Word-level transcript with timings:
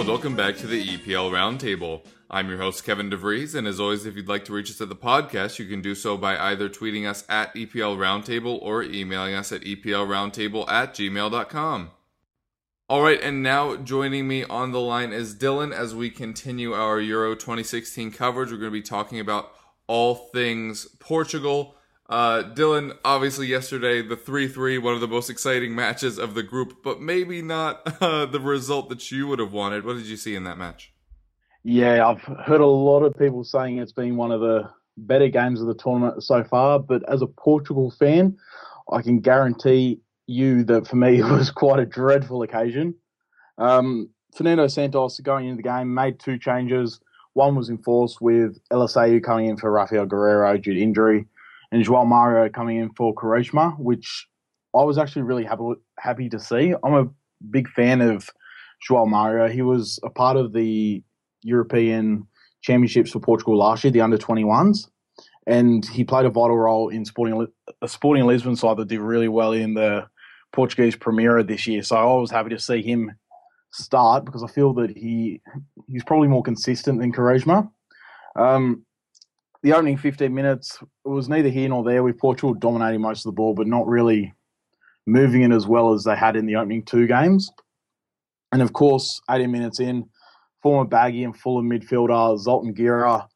And 0.00 0.08
welcome 0.08 0.34
back 0.34 0.56
to 0.56 0.66
the 0.66 0.82
EPL 0.82 1.30
Roundtable. 1.30 2.06
I'm 2.30 2.48
your 2.48 2.56
host 2.56 2.84
Kevin 2.84 3.10
DeVries, 3.10 3.54
and 3.54 3.66
as 3.66 3.78
always, 3.78 4.06
if 4.06 4.16
you'd 4.16 4.28
like 4.28 4.46
to 4.46 4.52
reach 4.54 4.70
us 4.70 4.80
at 4.80 4.88
the 4.88 4.96
podcast, 4.96 5.58
you 5.58 5.66
can 5.66 5.82
do 5.82 5.94
so 5.94 6.16
by 6.16 6.38
either 6.38 6.70
tweeting 6.70 7.06
us 7.06 7.22
at 7.28 7.54
EPL 7.54 7.98
Roundtable 7.98 8.58
or 8.62 8.82
emailing 8.82 9.34
us 9.34 9.52
at 9.52 9.60
EPLRoundtable 9.60 10.66
at 10.70 10.94
gmail.com. 10.94 11.90
All 12.88 13.02
right, 13.02 13.20
and 13.22 13.42
now 13.42 13.76
joining 13.76 14.26
me 14.26 14.42
on 14.44 14.72
the 14.72 14.80
line 14.80 15.12
is 15.12 15.34
Dylan 15.34 15.70
as 15.70 15.94
we 15.94 16.08
continue 16.08 16.72
our 16.72 16.98
Euro 16.98 17.34
2016 17.34 18.10
coverage. 18.10 18.50
We're 18.50 18.56
going 18.56 18.72
to 18.72 18.78
be 18.78 18.80
talking 18.80 19.20
about 19.20 19.52
all 19.86 20.14
things 20.14 20.86
Portugal. 20.98 21.74
Uh, 22.10 22.42
Dylan, 22.42 22.98
obviously, 23.04 23.46
yesterday, 23.46 24.02
the 24.02 24.16
3 24.16 24.48
3, 24.48 24.78
one 24.78 24.94
of 24.94 25.00
the 25.00 25.06
most 25.06 25.30
exciting 25.30 25.76
matches 25.76 26.18
of 26.18 26.34
the 26.34 26.42
group, 26.42 26.82
but 26.82 27.00
maybe 27.00 27.40
not 27.40 27.80
uh, 28.02 28.26
the 28.26 28.40
result 28.40 28.88
that 28.88 29.10
you 29.12 29.28
would 29.28 29.38
have 29.38 29.52
wanted. 29.52 29.84
What 29.84 29.96
did 29.96 30.06
you 30.06 30.16
see 30.16 30.34
in 30.34 30.42
that 30.44 30.58
match? 30.58 30.92
Yeah, 31.62 32.06
I've 32.08 32.20
heard 32.20 32.60
a 32.60 32.66
lot 32.66 33.04
of 33.04 33.16
people 33.16 33.44
saying 33.44 33.78
it's 33.78 33.92
been 33.92 34.16
one 34.16 34.32
of 34.32 34.40
the 34.40 34.68
better 34.96 35.28
games 35.28 35.60
of 35.60 35.68
the 35.68 35.74
tournament 35.74 36.22
so 36.22 36.42
far. 36.42 36.80
But 36.80 37.08
as 37.08 37.22
a 37.22 37.26
Portugal 37.26 37.90
fan, 37.90 38.36
I 38.90 39.02
can 39.02 39.20
guarantee 39.20 40.00
you 40.26 40.64
that 40.64 40.86
for 40.86 40.96
me 40.96 41.18
it 41.20 41.24
was 41.24 41.50
quite 41.50 41.78
a 41.78 41.86
dreadful 41.86 42.42
occasion. 42.42 42.94
Um, 43.58 44.10
Fernando 44.34 44.66
Santos 44.68 45.20
going 45.20 45.46
into 45.46 45.56
the 45.56 45.68
game 45.68 45.92
made 45.92 46.18
two 46.18 46.38
changes. 46.38 47.00
One 47.34 47.54
was 47.54 47.68
enforced 47.68 48.20
with 48.20 48.58
Eliseu 48.70 49.22
coming 49.22 49.46
in 49.46 49.56
for 49.56 49.70
Rafael 49.70 50.06
Guerreiro 50.06 50.60
due 50.60 50.74
to 50.74 50.80
injury, 50.80 51.26
and 51.72 51.84
João 51.84 52.06
Mario 52.06 52.48
coming 52.50 52.78
in 52.78 52.90
for 52.90 53.14
Quaresma, 53.14 53.78
which 53.78 54.26
I 54.74 54.82
was 54.82 54.98
actually 54.98 55.22
really 55.22 55.44
happy 55.44 55.74
happy 55.98 56.28
to 56.28 56.38
see. 56.38 56.74
I'm 56.82 56.94
a 56.94 57.08
big 57.50 57.68
fan 57.68 58.00
of 58.00 58.28
João 58.88 59.08
Mario. 59.08 59.48
He 59.48 59.62
was 59.62 59.98
a 60.02 60.10
part 60.10 60.36
of 60.36 60.52
the 60.52 61.02
European 61.42 62.26
Championships 62.62 63.12
for 63.12 63.20
Portugal 63.20 63.56
last 63.58 63.84
year, 63.84 63.90
the 63.90 64.00
under 64.00 64.18
21s, 64.18 64.88
and 65.46 65.86
he 65.86 66.04
played 66.04 66.26
a 66.26 66.30
vital 66.30 66.58
role 66.58 66.88
in 66.88 67.04
Sporting 67.04 67.46
a 67.82 67.88
Sporting 67.88 68.26
Lisbon 68.26 68.56
side 68.56 68.76
that 68.76 68.88
did 68.88 69.00
really 69.00 69.28
well 69.28 69.52
in 69.52 69.74
the 69.74 70.06
Portuguese 70.52 70.96
Primeira 70.96 71.42
this 71.42 71.66
year. 71.66 71.82
So 71.82 71.96
I 71.96 72.04
was 72.20 72.30
happy 72.30 72.50
to 72.50 72.58
see 72.58 72.82
him 72.82 73.12
start 73.72 74.24
because 74.24 74.42
I 74.42 74.48
feel 74.48 74.74
that 74.74 74.96
he 74.96 75.40
he's 75.88 76.04
probably 76.04 76.28
more 76.28 76.42
consistent 76.42 77.00
than 77.00 77.12
Quaresma. 77.12 77.70
Um, 78.36 78.84
the 79.62 79.72
opening 79.72 79.96
15 79.96 80.32
minutes 80.32 80.78
was 81.04 81.28
neither 81.28 81.48
here 81.48 81.68
nor 81.68 81.84
there, 81.84 82.02
with 82.02 82.18
Portugal 82.18 82.54
dominating 82.54 83.00
most 83.00 83.20
of 83.20 83.24
the 83.24 83.36
ball, 83.36 83.54
but 83.54 83.66
not 83.66 83.86
really 83.86 84.32
moving 85.06 85.42
it 85.42 85.52
as 85.52 85.66
well 85.66 85.92
as 85.92 86.04
they 86.04 86.16
had 86.16 86.36
in 86.36 86.46
the 86.46 86.56
opening 86.56 86.82
two 86.82 87.06
games. 87.06 87.50
And 88.52 88.62
of 88.62 88.72
course, 88.72 89.20
18 89.30 89.50
minutes 89.50 89.80
in, 89.80 90.08
former 90.62 90.88
Baggie 90.88 91.24
and 91.24 91.36
Fulham 91.36 91.68
midfielder 91.68 92.38
Zoltan 92.38 92.74
Gera 92.74 93.26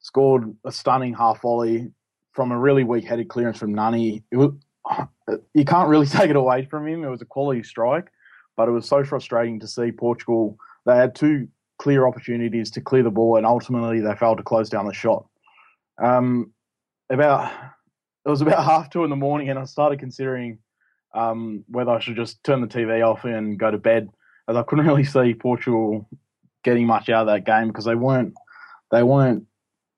scored 0.00 0.54
a 0.64 0.72
stunning 0.72 1.14
half 1.14 1.42
volley 1.42 1.90
from 2.32 2.50
a 2.50 2.58
really 2.58 2.84
weak 2.84 3.04
headed 3.04 3.28
clearance 3.28 3.58
from 3.58 3.74
Nani. 3.74 4.22
It 4.30 4.36
was, 4.36 4.52
you 5.54 5.64
can't 5.64 5.88
really 5.88 6.06
take 6.18 6.30
it 6.30 6.36
away 6.36 6.64
from 6.64 6.86
him. 6.86 7.04
It 7.04 7.08
was 7.08 7.22
a 7.22 7.26
quality 7.26 7.62
strike, 7.62 8.10
but 8.56 8.68
it 8.68 8.72
was 8.72 8.88
so 8.88 9.04
frustrating 9.04 9.60
to 9.60 9.68
see 9.68 9.92
Portugal. 9.92 10.56
They 10.86 10.96
had 10.96 11.14
two 11.14 11.48
clear 11.78 12.06
opportunities 12.06 12.70
to 12.72 12.80
clear 12.80 13.02
the 13.02 13.10
ball, 13.10 13.36
and 13.36 13.46
ultimately 13.46 14.00
they 14.00 14.14
failed 14.14 14.38
to 14.38 14.44
close 14.44 14.68
down 14.68 14.86
the 14.86 14.94
shot. 14.94 15.26
Um, 16.02 16.52
about 17.10 17.52
it 18.24 18.30
was 18.30 18.40
about 18.40 18.64
half 18.64 18.90
two 18.90 19.04
in 19.04 19.10
the 19.10 19.16
morning, 19.16 19.50
and 19.50 19.58
I 19.58 19.64
started 19.64 19.98
considering 19.98 20.58
um, 21.14 21.64
whether 21.68 21.90
I 21.90 22.00
should 22.00 22.16
just 22.16 22.42
turn 22.44 22.60
the 22.60 22.66
TV 22.66 23.06
off 23.06 23.24
and 23.24 23.58
go 23.58 23.70
to 23.70 23.78
bed, 23.78 24.08
as 24.48 24.56
I 24.56 24.62
couldn't 24.62 24.86
really 24.88 25.04
see 25.04 25.34
Portugal 25.34 26.08
getting 26.62 26.86
much 26.86 27.08
out 27.08 27.28
of 27.28 27.34
that 27.34 27.44
game 27.44 27.68
because 27.68 27.84
they 27.84 27.94
weren't 27.94 28.34
they 28.90 29.02
weren't 29.02 29.44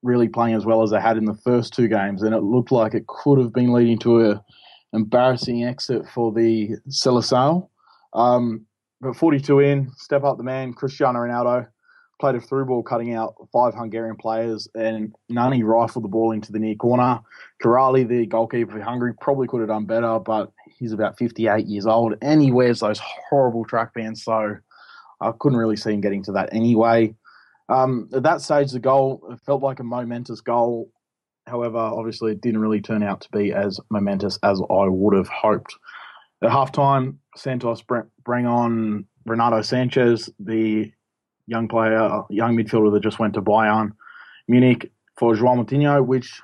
really 0.03 0.29
playing 0.29 0.55
as 0.55 0.65
well 0.65 0.83
as 0.83 0.91
they 0.91 1.01
had 1.01 1.17
in 1.17 1.25
the 1.25 1.35
first 1.35 1.75
two 1.75 1.89
games, 1.89 2.23
and 2.23 2.35
it 2.35 2.43
looked 2.43 2.73
like 2.73 2.95
it 2.95 3.07
could 3.07 3.39
have 3.39 3.53
been 3.53 3.73
leading 3.73 3.99
to 3.99 4.31
a 4.31 4.45
embarrassing 4.93 5.65
exit 5.65 6.07
for 6.09 6.33
the 6.33 6.71
Seleção. 6.89 7.69
Um, 8.15 8.67
but 9.01 9.15
42 9.15 9.61
in, 9.61 9.91
step 9.97 10.25
up 10.25 10.39
the 10.39 10.43
man, 10.43 10.73
Cristiano 10.73 11.19
Ronaldo 11.19 11.67
played 12.19 12.35
a 12.35 12.41
through 12.41 12.67
ball 12.67 12.83
cutting 12.83 13.15
out 13.15 13.35
five 13.53 13.75
Hungarian 13.75 14.17
players, 14.17 14.69
and 14.75 15.15
Nani 15.29 15.63
rifled 15.63 16.05
the 16.05 16.09
ball 16.09 16.33
into 16.33 16.53
the 16.53 16.59
near 16.59 16.75
corner. 16.75 17.21
Király, 17.63 18.09
the 18.09 18.27
goalkeeper 18.27 18.73
for 18.73 18.81
Hungary, 18.81 19.15
probably 19.21 19.47
could 19.47 19.61
have 19.61 19.69
done 19.69 19.85
better, 19.85 20.19
but 20.19 20.53
he's 20.79 20.93
about 20.93 21.19
58 21.19 21.67
years 21.67 21.87
old, 21.87 22.15
and 22.23 22.41
he 22.41 22.53
wears 22.53 22.81
those 22.81 23.01
horrible 23.01 23.65
track 23.65 23.95
bands, 23.95 24.25
so 24.25 24.57
I 25.21 25.33
couldn't 25.39 25.59
really 25.59 25.77
see 25.77 25.93
him 25.93 26.01
getting 26.01 26.23
to 26.25 26.33
that 26.33 26.53
anyway. 26.53 27.15
Um, 27.69 28.09
at 28.15 28.23
that 28.23 28.41
stage, 28.41 28.71
the 28.73 28.79
goal 28.79 29.37
felt 29.45 29.63
like 29.63 29.81
a 29.81 29.85
momentous 29.85 30.41
goal. 30.41 30.91
However, 31.47 31.79
obviously, 31.79 32.33
it 32.33 32.41
didn't 32.41 32.61
really 32.61 32.81
turn 32.81 33.03
out 33.03 33.21
to 33.23 33.31
be 33.31 33.53
as 33.53 33.81
momentous 33.91 34.39
as 34.43 34.61
I 34.71 34.87
would 34.89 35.15
have 35.17 35.29
hoped. 35.29 35.75
At 36.43 36.51
halftime, 36.51 37.17
Santos 37.37 37.83
bring 37.83 38.47
on 38.47 39.07
Renato 39.25 39.61
Sanches, 39.61 40.29
the 40.39 40.93
young 41.47 41.69
player, 41.69 42.23
young 42.31 42.57
midfielder 42.57 42.93
that 42.93 43.03
just 43.03 43.19
went 43.19 43.35
to 43.35 43.43
Bayern 43.43 43.93
Munich 44.49 44.93
for 45.19 45.35
João 45.35 45.65
Moutinho, 45.65 46.05
which 46.05 46.41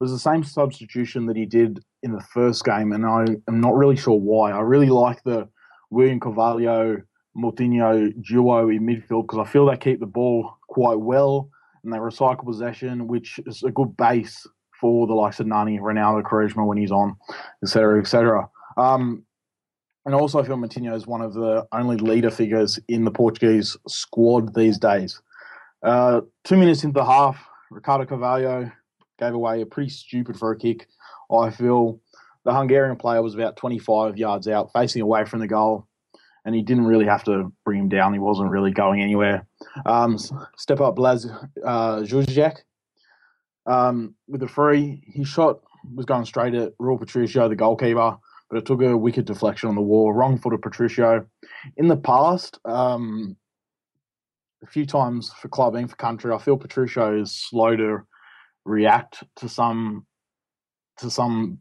was 0.00 0.10
the 0.10 0.18
same 0.18 0.42
substitution 0.42 1.26
that 1.26 1.36
he 1.36 1.46
did 1.46 1.80
in 2.02 2.12
the 2.12 2.20
first 2.20 2.64
game, 2.64 2.92
and 2.92 3.06
I 3.06 3.24
am 3.48 3.60
not 3.60 3.76
really 3.76 3.96
sure 3.96 4.18
why. 4.18 4.50
I 4.50 4.60
really 4.60 4.90
like 4.90 5.22
the 5.22 5.48
William 5.90 6.18
Carvalho 6.18 7.00
Moutinho 7.36 8.12
duo 8.22 8.68
in 8.68 8.82
midfield 8.82 9.26
because 9.26 9.38
I 9.38 9.50
feel 9.50 9.66
they 9.66 9.76
keep 9.76 10.00
the 10.00 10.06
ball 10.06 10.56
quite 10.68 10.98
well 10.98 11.48
and 11.84 11.92
they 11.92 11.98
recycle 11.98 12.44
possession, 12.44 13.06
which 13.06 13.38
is 13.46 13.62
a 13.62 13.70
good 13.70 13.96
base 13.96 14.46
for 14.80 15.06
the 15.06 15.14
likes 15.14 15.38
of 15.38 15.46
Nani, 15.46 15.78
Ronaldo, 15.78 16.22
Quaresma 16.22 16.66
when 16.66 16.78
he's 16.78 16.90
on, 16.90 17.16
etc., 17.62 18.00
etc. 18.00 18.48
Um, 18.76 19.24
and 20.04 20.14
also, 20.14 20.40
I 20.40 20.44
feel 20.44 20.56
Moutinho 20.56 20.94
is 20.94 21.06
one 21.06 21.22
of 21.22 21.34
the 21.34 21.66
only 21.72 21.96
leader 21.96 22.30
figures 22.30 22.78
in 22.88 23.04
the 23.04 23.10
Portuguese 23.10 23.76
squad 23.86 24.54
these 24.54 24.78
days. 24.78 25.20
Uh, 25.82 26.22
two 26.44 26.56
minutes 26.56 26.84
into 26.84 26.94
the 26.94 27.04
half, 27.04 27.44
Ricardo 27.70 28.04
Carvalho 28.04 28.70
gave 29.18 29.34
away 29.34 29.62
a 29.62 29.66
pretty 29.66 29.90
stupid 29.90 30.38
free 30.38 30.56
kick. 30.58 30.88
I 31.30 31.50
feel 31.50 32.00
the 32.44 32.52
Hungarian 32.52 32.96
player 32.96 33.22
was 33.22 33.34
about 33.34 33.56
25 33.56 34.18
yards 34.18 34.48
out, 34.48 34.72
facing 34.72 35.02
away 35.02 35.24
from 35.24 35.40
the 35.40 35.48
goal 35.48 35.86
and 36.44 36.54
he 36.54 36.62
didn't 36.62 36.86
really 36.86 37.06
have 37.06 37.24
to 37.24 37.52
bring 37.64 37.78
him 37.78 37.88
down. 37.88 38.12
He 38.12 38.18
wasn't 38.18 38.50
really 38.50 38.72
going 38.72 39.00
anywhere. 39.00 39.46
Um, 39.86 40.18
step 40.56 40.80
up 40.80 40.96
Blas 40.96 41.26
uh, 41.64 42.04
um, 43.66 44.14
with 44.28 44.40
the 44.40 44.48
free. 44.48 45.02
He 45.06 45.24
shot 45.24 45.60
was 45.94 46.06
going 46.06 46.24
straight 46.24 46.54
at 46.54 46.72
Rui 46.78 46.98
Patricio, 46.98 47.48
the 47.48 47.56
goalkeeper, 47.56 48.16
but 48.52 48.58
it 48.58 48.66
took 48.66 48.82
a 48.82 48.94
wicked 48.94 49.24
deflection 49.24 49.70
on 49.70 49.74
the 49.74 49.80
wall. 49.80 50.12
Wrong 50.12 50.36
foot 50.36 50.52
of 50.52 50.60
Patricio. 50.60 51.26
In 51.78 51.88
the 51.88 51.96
past, 51.96 52.58
um, 52.66 53.34
a 54.62 54.66
few 54.66 54.84
times 54.84 55.32
for 55.40 55.48
clubbing 55.48 55.88
for 55.88 55.96
country, 55.96 56.34
I 56.34 56.36
feel 56.36 56.58
Patricio 56.58 57.18
is 57.18 57.32
slow 57.34 57.74
to 57.76 58.00
react 58.66 59.24
to 59.36 59.48
some 59.48 60.04
to 60.98 61.10
some 61.10 61.60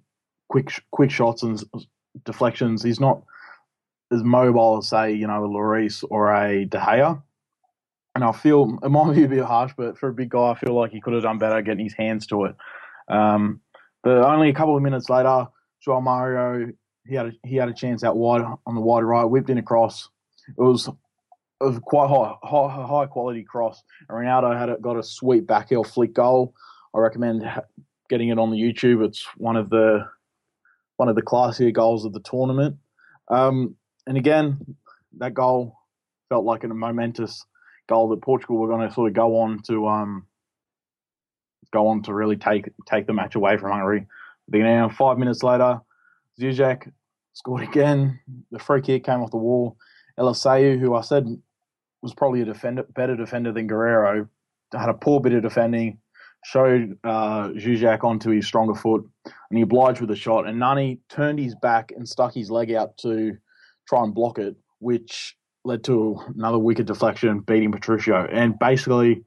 quick 0.49 0.83
quick 0.91 1.11
shots 1.11 1.43
and 1.43 1.63
deflections. 2.25 2.83
He's 2.83 2.99
not 2.99 3.23
as 4.11 4.21
mobile 4.21 4.79
as 4.79 4.89
say 4.89 5.13
you 5.13 5.27
know 5.27 5.45
a 5.45 5.47
Lloris 5.47 6.03
or 6.09 6.35
a 6.35 6.65
De 6.65 6.77
Gea. 6.77 7.23
And 8.15 8.25
I 8.25 8.33
feel 8.33 8.77
it 8.83 8.89
might 8.89 9.15
be 9.15 9.23
a 9.23 9.29
bit 9.29 9.45
harsh, 9.45 9.71
but 9.77 9.97
for 9.97 10.09
a 10.09 10.13
big 10.13 10.31
guy, 10.31 10.49
I 10.49 10.55
feel 10.55 10.73
like 10.73 10.91
he 10.91 10.99
could 10.99 11.13
have 11.13 11.23
done 11.23 11.37
better 11.37 11.61
getting 11.61 11.85
his 11.85 11.93
hands 11.93 12.27
to 12.27 12.43
it. 12.43 12.55
Um, 13.07 13.61
but 14.03 14.17
only 14.25 14.49
a 14.49 14.53
couple 14.53 14.75
of 14.75 14.83
minutes 14.83 15.09
later, 15.09 15.47
João 15.87 16.03
Mario 16.03 16.73
he 17.07 17.15
had 17.15 17.27
a, 17.27 17.31
he 17.43 17.55
had 17.55 17.69
a 17.69 17.73
chance 17.73 18.03
out 18.03 18.17
wide 18.17 18.41
on 18.65 18.75
the 18.75 18.81
wide 18.81 19.03
right, 19.03 19.23
whipped 19.23 19.49
in 19.49 19.57
a 19.57 19.63
cross. 19.63 20.09
It 20.47 20.61
was 20.61 20.87
it 20.87 21.63
was 21.63 21.79
quite 21.79 22.09
high, 22.09 22.33
high, 22.43 22.85
high 22.87 23.05
quality 23.05 23.43
cross. 23.43 23.83
And 24.09 24.17
Ronaldo 24.17 24.57
had 24.57 24.69
a, 24.69 24.77
got 24.77 24.97
a 24.97 25.03
sweet 25.03 25.45
back 25.45 25.69
heel 25.69 25.83
flick 25.83 26.13
goal. 26.13 26.55
I 26.93 26.99
recommend 26.99 27.43
getting 28.09 28.29
it 28.29 28.39
on 28.39 28.51
the 28.51 28.57
YouTube. 28.57 29.05
It's 29.05 29.25
one 29.37 29.55
of 29.55 29.69
the 29.69 30.07
one 30.97 31.09
of 31.09 31.15
the 31.15 31.21
classier 31.21 31.73
goals 31.73 32.05
of 32.05 32.13
the 32.13 32.19
tournament. 32.19 32.77
Um, 33.27 33.75
and 34.07 34.17
again, 34.17 34.75
that 35.17 35.33
goal 35.33 35.77
felt 36.29 36.45
like 36.45 36.63
a 36.63 36.67
momentous 36.67 37.45
goal 37.87 38.09
that 38.09 38.21
Portugal 38.21 38.57
were 38.57 38.67
going 38.67 38.87
to 38.87 38.93
sort 38.93 39.09
of 39.09 39.15
go 39.15 39.39
on 39.39 39.61
to 39.63 39.87
um, 39.87 40.25
go 41.71 41.87
on 41.87 42.01
to 42.03 42.13
really 42.13 42.37
take 42.37 42.69
take 42.87 43.07
the 43.07 43.13
match 43.13 43.35
away 43.35 43.57
from 43.57 43.71
Hungary. 43.71 44.07
But 44.47 44.59
then 44.59 44.89
five 44.89 45.17
minutes 45.17 45.43
later, 45.43 45.79
Dzsudzsák 46.41 46.91
scored 47.33 47.63
again. 47.63 48.19
The 48.51 48.59
free 48.59 48.81
kick 48.81 49.05
came 49.05 49.21
off 49.21 49.31
the 49.31 49.37
wall. 49.37 49.77
Eliseu, 50.19 50.79
who 50.79 50.95
I 50.95 51.01
said 51.01 51.27
was 52.01 52.13
probably 52.13 52.41
a 52.41 52.45
defender, 52.45 52.83
better 52.83 53.15
defender 53.15 53.51
than 53.51 53.69
Guerreiro, 53.69 54.27
had 54.73 54.89
a 54.89 54.93
poor 54.93 55.21
bit 55.21 55.33
of 55.33 55.43
defending, 55.43 55.99
showed 56.43 56.97
uh, 57.03 57.49
Dzsudzsák 57.49 58.03
onto 58.03 58.31
his 58.31 58.47
stronger 58.47 58.75
foot, 58.75 59.07
and 59.25 59.57
he 59.57 59.61
obliged 59.61 60.01
with 60.01 60.11
a 60.11 60.15
shot. 60.15 60.47
And 60.47 60.59
Nani 60.59 60.99
turned 61.09 61.39
his 61.39 61.55
back 61.55 61.91
and 61.95 62.07
stuck 62.07 62.33
his 62.33 62.49
leg 62.49 62.71
out 62.71 62.97
to 62.99 63.37
try 63.87 64.03
and 64.03 64.13
block 64.13 64.39
it, 64.39 64.55
which 64.79 65.37
led 65.63 65.83
to 65.83 66.19
another 66.35 66.57
wicked 66.57 66.87
deflection, 66.87 67.39
beating 67.41 67.71
Patricio. 67.71 68.27
And 68.31 68.57
basically, 68.57 69.23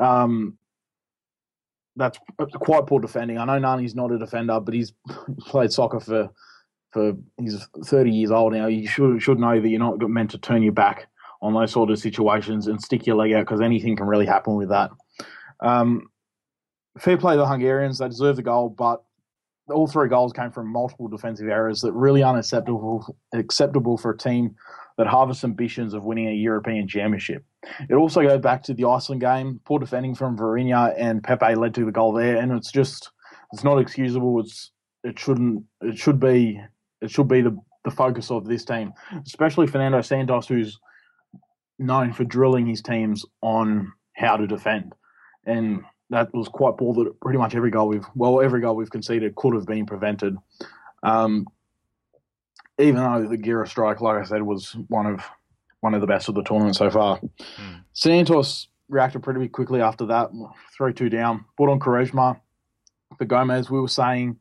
um, 0.00 0.58
that's 1.96 2.18
quite 2.56 2.86
poor 2.86 3.00
defending. 3.00 3.38
I 3.38 3.44
know 3.44 3.58
Nani's 3.58 3.94
not 3.94 4.12
a 4.12 4.18
defender, 4.18 4.60
but 4.60 4.74
he's 4.74 4.92
played 5.40 5.72
soccer 5.72 6.00
for 6.00 6.30
for 6.92 7.12
he's 7.38 7.66
30 7.84 8.10
years 8.10 8.30
old 8.30 8.52
now. 8.52 8.66
You 8.66 8.86
should 8.86 9.22
should 9.22 9.38
know 9.38 9.60
that 9.60 9.68
you're 9.68 9.80
not 9.80 9.98
meant 10.08 10.30
to 10.30 10.38
turn 10.38 10.62
your 10.62 10.72
back 10.72 11.08
on 11.42 11.52
those 11.52 11.72
sort 11.72 11.90
of 11.90 11.98
situations 11.98 12.66
and 12.66 12.80
stick 12.80 13.06
your 13.06 13.16
leg 13.16 13.32
out 13.32 13.40
because 13.40 13.60
anything 13.60 13.96
can 13.96 14.06
really 14.06 14.26
happen 14.26 14.54
with 14.54 14.68
that. 14.70 14.90
Um, 15.60 16.08
fair 16.98 17.18
play 17.18 17.34
to 17.34 17.38
the 17.38 17.46
Hungarians; 17.46 17.98
they 17.98 18.08
deserve 18.08 18.36
the 18.36 18.42
goal, 18.42 18.68
but 18.68 19.02
all 19.68 19.86
three 19.86 20.08
goals 20.08 20.32
came 20.32 20.50
from 20.50 20.72
multiple 20.72 21.08
defensive 21.08 21.48
errors 21.48 21.80
that 21.80 21.92
really 21.92 22.22
unacceptable 22.22 23.16
acceptable 23.32 23.96
for 23.96 24.12
a 24.12 24.16
team 24.18 24.54
that 24.96 25.06
harvests 25.06 25.44
ambitions 25.44 25.94
of 25.94 26.04
winning 26.04 26.28
a 26.28 26.32
European 26.32 26.86
Championship. 26.86 27.44
It 27.88 27.94
also 27.94 28.22
goes 28.22 28.40
back 28.40 28.62
to 28.64 28.74
the 28.74 28.84
Iceland 28.84 29.20
game. 29.20 29.60
Poor 29.64 29.78
defending 29.78 30.14
from 30.14 30.36
Vieirinha 30.36 30.94
and 30.96 31.22
Pepe 31.22 31.54
led 31.54 31.74
to 31.74 31.84
the 31.84 31.92
goal 31.92 32.12
there, 32.12 32.36
and 32.36 32.52
it's 32.52 32.72
just 32.72 33.10
it's 33.52 33.64
not 33.64 33.78
excusable. 33.78 34.40
It's 34.40 34.70
it 35.02 35.18
shouldn't 35.18 35.64
it 35.80 35.98
should 35.98 36.18
be 36.20 36.60
it 37.00 37.10
should 37.10 37.28
be 37.28 37.40
the 37.40 37.56
the 37.84 37.90
focus 37.90 38.30
of 38.30 38.46
this 38.46 38.64
team, 38.64 38.92
especially 39.26 39.66
Fernando 39.66 40.00
Santos, 40.00 40.48
who's 40.48 40.78
known 41.78 42.12
for 42.12 42.24
drilling 42.24 42.66
his 42.66 42.80
teams 42.80 43.24
on 43.42 43.92
how 44.14 44.36
to 44.36 44.46
defend, 44.46 44.94
and 45.44 45.82
that 46.10 46.32
was 46.32 46.48
quite 46.48 46.76
poor. 46.78 46.94
That 46.94 47.20
pretty 47.20 47.38
much 47.38 47.54
every 47.54 47.70
goal 47.70 47.88
we've 47.88 48.06
well 48.14 48.40
every 48.40 48.60
goal 48.60 48.76
we've 48.76 48.90
conceded 48.90 49.34
could 49.36 49.54
have 49.54 49.66
been 49.66 49.86
prevented. 49.86 50.36
Um, 51.02 51.46
even 52.78 52.96
though 52.96 53.28
the 53.28 53.36
Gera 53.36 53.66
strike, 53.68 54.00
like 54.00 54.20
I 54.20 54.24
said, 54.24 54.42
was 54.42 54.76
one 54.88 55.06
of 55.06 55.22
one 55.84 55.92
of 55.92 56.00
the 56.00 56.06
best 56.06 56.30
of 56.30 56.34
the 56.34 56.42
tournament 56.42 56.74
so 56.74 56.90
far. 56.90 57.20
Mm. 57.20 57.84
Santos 57.92 58.68
reacted 58.88 59.22
pretty 59.22 59.46
quickly 59.48 59.82
after 59.82 60.06
that, 60.06 60.30
three 60.74 60.94
two 60.94 61.10
down, 61.10 61.44
put 61.58 61.68
on 61.68 61.78
Quaresma 61.78 62.40
for 63.18 63.24
Gomes. 63.26 63.70
We 63.70 63.78
were 63.78 63.86
saying 63.86 64.36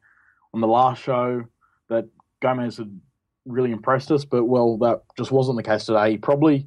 on 0.54 0.62
the 0.62 0.68
last 0.68 1.04
show 1.04 1.44
that 1.90 2.08
Gomes 2.42 2.78
had 2.78 2.98
really 3.46 3.72
impressed 3.72 4.10
us, 4.10 4.24
but 4.24 4.46
well, 4.46 4.78
that 4.78 5.02
just 5.18 5.34
wasn't 5.34 5.58
the 5.58 5.64
case 5.64 5.84
today. 5.84 6.12
He 6.12 6.18
probably 6.18 6.66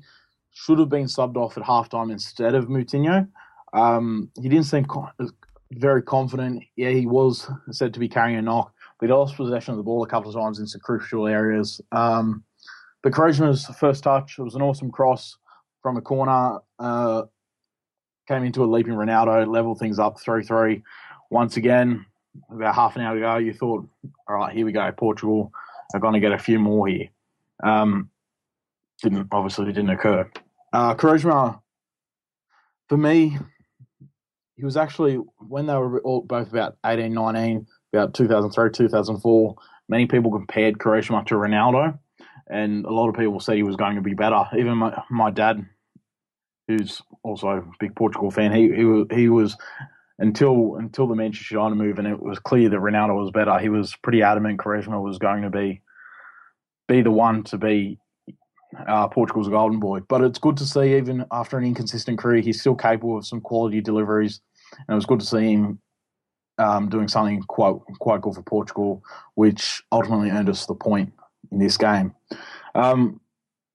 should 0.53 0.79
have 0.79 0.91
been 0.91 1.07
subbed 1.07 1.37
off 1.37 1.57
at 1.57 1.65
halftime 1.65 2.13
instead 2.13 2.55
of 2.55 2.67
Moutinho. 2.67 3.27
Um, 3.73 4.31
he 4.41 4.51
didn't 4.51 4.67
seem 4.67 4.87
very 5.73 6.03
confident. 6.03 6.65
Yeah, 6.77 6.91
he 6.91 7.07
was 7.07 7.51
said 7.71 7.95
to 7.95 8.01
be 8.01 8.11
carrying 8.11 8.39
a 8.39 8.43
knock, 8.43 8.75
we 9.01 9.09
lost 9.09 9.37
possession 9.37 9.73
of 9.73 9.79
the 9.79 9.85
ball 9.85 10.05
a 10.05 10.07
couple 10.07 10.29
of 10.29 10.37
times 10.37 10.59
in 10.59 10.67
some 10.67 10.83
crucial 10.83 11.27
areas. 11.27 11.81
Um, 11.93 12.45
but 13.13 13.77
first 13.79 14.03
touch, 14.03 14.39
it 14.39 14.43
was 14.43 14.55
an 14.55 14.63
awesome 14.63 14.91
cross 14.91 15.37
from 15.83 15.97
a 15.97 16.01
corner. 16.01 16.59
Uh, 16.79 17.23
came 18.27 18.43
into 18.43 18.65
a 18.65 18.67
leaping 18.67 18.95
Ronaldo, 18.95 19.47
leveled 19.47 19.79
things 19.79 19.99
up 19.99 20.19
3 20.19 20.43
3. 20.43 20.83
Once 21.31 21.57
again, 21.57 22.05
about 22.51 22.75
half 22.75 22.97
an 22.97 23.03
hour 23.03 23.17
ago, 23.17 23.37
you 23.37 23.53
thought, 23.53 23.89
all 24.29 24.37
right, 24.37 24.53
here 24.53 24.67
we 24.67 24.73
go. 24.73 24.91
Portugal 24.93 25.53
are 25.95 26.01
going 26.01 26.15
to 26.15 26.21
get 26.21 26.33
a 26.33 26.39
few 26.39 26.59
more 26.59 26.89
here. 26.89 27.09
Um, 27.63 28.11
didn't 29.03 29.29
obviously 29.31 29.67
didn't 29.67 29.91
occur. 29.91 30.29
Uh, 30.73 30.95
for 32.89 32.97
me, 32.97 33.39
he 34.57 34.65
was 34.65 34.77
actually 34.77 35.15
when 35.39 35.67
they 35.67 35.75
were 35.75 36.01
all, 36.01 36.23
both 36.23 36.51
about 36.51 36.77
18, 36.85 37.13
19 37.13 37.67
about 37.93 38.15
2003, 38.15 38.71
2004, 38.71 39.57
many 39.89 40.07
people 40.07 40.31
compared 40.31 40.79
Quaresma 40.79 41.25
to 41.27 41.35
Ronaldo, 41.37 41.99
and 42.49 42.85
a 42.85 42.93
lot 42.93 43.09
of 43.09 43.17
people 43.17 43.41
said 43.41 43.57
he 43.57 43.63
was 43.63 43.77
going 43.77 43.97
to 43.97 44.03
be 44.03 44.15
better. 44.15 44.45
Even 44.57 44.77
my, 44.79 45.03
my 45.11 45.31
dad, 45.31 45.65
who's 46.69 47.03
also 47.23 47.49
a 47.49 47.63
big 47.81 47.95
Portugal 47.97 48.31
fan, 48.31 48.53
he 48.53 48.73
he, 48.75 49.05
he 49.15 49.29
was 49.29 49.57
until 50.19 50.77
until 50.77 51.07
the 51.07 51.15
Manchester 51.15 51.57
United 51.57 51.77
move, 51.77 51.99
and 51.99 52.09
it 52.09 52.23
was 52.23 52.39
clear 52.39 52.69
that 52.69 52.77
Ronaldo 52.77 53.17
was 53.17 53.31
better. 53.31 53.59
He 53.59 53.69
was 53.69 53.95
pretty 54.03 54.23
adamant 54.23 54.59
Quaresma 54.59 55.03
was 55.03 55.19
going 55.19 55.43
to 55.43 55.51
be 55.51 55.83
be 56.89 57.03
the 57.03 57.11
one 57.11 57.43
to 57.45 57.59
be 57.59 57.99
uh, 58.87 59.09
Portugal's 59.09 59.49
golden 59.49 59.81
boy. 59.81 60.01
But 60.01 60.23
it's 60.23 60.39
good 60.39 60.57
to 60.59 60.67
see, 60.67 60.97
even 60.97 61.25
after 61.33 61.59
an 61.59 61.65
inconsistent 61.65 62.19
career, 62.19 62.41
he's 62.41 62.61
still 62.61 62.77
capable 62.77 63.19
of 63.19 63.27
some 63.27 63.41
quality 63.41 63.81
deliveries, 63.81 64.41
and 64.73 64.95
it 64.95 64.95
was 64.95 65.07
good 65.07 65.21
to 65.21 65.27
see 65.27 65.53
him 65.53 65.81
um, 66.59 66.89
doing 66.89 67.09
something 67.09 67.43
quite 67.43 67.77
quite 67.99 68.23
good 68.23 68.35
for 68.35 68.43
Portugal, 68.43 69.03
which 69.35 69.83
ultimately 69.93 70.31
earned 70.31 70.49
us 70.49 70.67
the 70.67 70.75
point 70.75 71.13
in 71.51 71.59
this 71.59 71.77
game. 71.77 72.15
Um, 72.75 73.21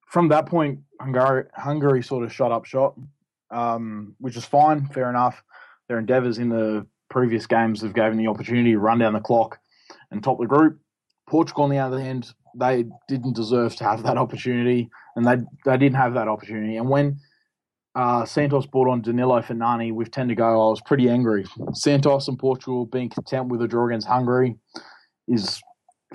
from 0.08 0.28
that 0.30 0.46
point, 0.46 0.80
Hungary, 1.00 1.46
Hungary 1.56 2.04
sort 2.04 2.24
of 2.24 2.34
shot 2.34 2.52
up 2.52 2.66
shot, 2.66 2.96
um, 3.50 4.16
which 4.20 4.36
is 4.36 4.46
fine, 4.46 4.88
fair 4.88 5.10
enough. 5.10 5.42
Their 5.88 6.00
endeavours 6.00 6.38
in 6.38 6.50
the 6.50 6.86
previous 7.10 7.48
games 7.48 7.82
have 7.82 7.94
given 7.94 8.18
the 8.18 8.28
opportunity 8.28 8.72
to 8.72 8.80
run 8.80 9.00
down 9.00 9.14
the 9.14 9.20
clock 9.20 9.60
and 10.12 10.24
top 10.24 10.40
the 10.40 10.46
group. 10.46 10.80
Portugal, 11.28 11.64
on 11.64 11.70
the 11.70 11.78
other 11.78 12.00
hand, 12.00 12.34
they 12.56 12.86
didn't 13.08 13.36
deserve 13.36 13.76
to 13.78 13.84
have 13.84 14.04
that 14.04 14.18
opportunity, 14.18 14.90
and 15.16 15.26
they 15.26 15.38
they 15.66 15.78
didn't 15.78 15.96
have 15.96 16.14
that 16.14 16.28
opportunity. 16.28 16.78
And 16.78 16.90
when 16.90 17.20
uh, 17.96 18.26
Santos 18.26 18.66
brought 18.66 18.90
on 18.90 19.02
Danilo 19.02 19.42
for 19.42 19.54
Nani 19.54 19.92
with 19.92 20.12
10 20.12 20.30
to 20.30 20.36
go. 20.36 20.46
I 20.46 20.70
was 20.70 20.82
pretty 20.82 21.10
angry. 21.10 21.46
Santos 21.74 22.28
and 22.28 22.40
Portugal 22.40 22.86
being 22.86 23.10
content 23.10 23.50
with 23.50 23.62
a 23.62 23.68
draw 23.68 23.88
against 23.88 24.08
Hungary 24.08 24.56
is, 25.28 25.62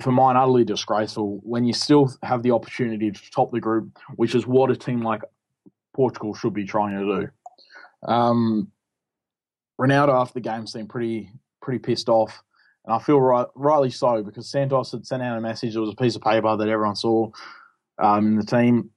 for 0.01 0.11
mine, 0.11 0.35
utterly 0.35 0.63
disgraceful 0.63 1.39
when 1.43 1.65
you 1.65 1.73
still 1.73 2.11
have 2.23 2.43
the 2.43 2.51
opportunity 2.51 3.11
to 3.11 3.31
top 3.31 3.51
the 3.51 3.59
group, 3.59 3.89
which 4.15 4.35
is 4.35 4.45
what 4.45 4.71
a 4.71 4.75
team 4.75 5.01
like 5.01 5.21
Portugal 5.95 6.33
should 6.33 6.53
be 6.53 6.65
trying 6.65 6.97
to 6.97 7.21
do. 7.21 7.29
Um, 8.07 8.71
Ronaldo 9.79 10.19
after 10.19 10.35
the 10.35 10.41
game 10.41 10.67
seemed 10.67 10.89
pretty 10.89 11.31
pretty 11.61 11.79
pissed 11.79 12.09
off, 12.09 12.41
and 12.85 12.93
I 12.93 12.99
feel 12.99 13.19
right, 13.19 13.47
rightly 13.55 13.89
so 13.89 14.23
because 14.23 14.49
Santos 14.49 14.91
had 14.91 15.05
sent 15.05 15.23
out 15.23 15.37
a 15.37 15.41
message. 15.41 15.75
It 15.75 15.79
was 15.79 15.91
a 15.91 16.01
piece 16.01 16.15
of 16.15 16.21
paper 16.21 16.55
that 16.55 16.69
everyone 16.69 16.95
saw 16.95 17.29
um, 17.99 18.27
in 18.27 18.35
the 18.35 18.45
team 18.45 18.91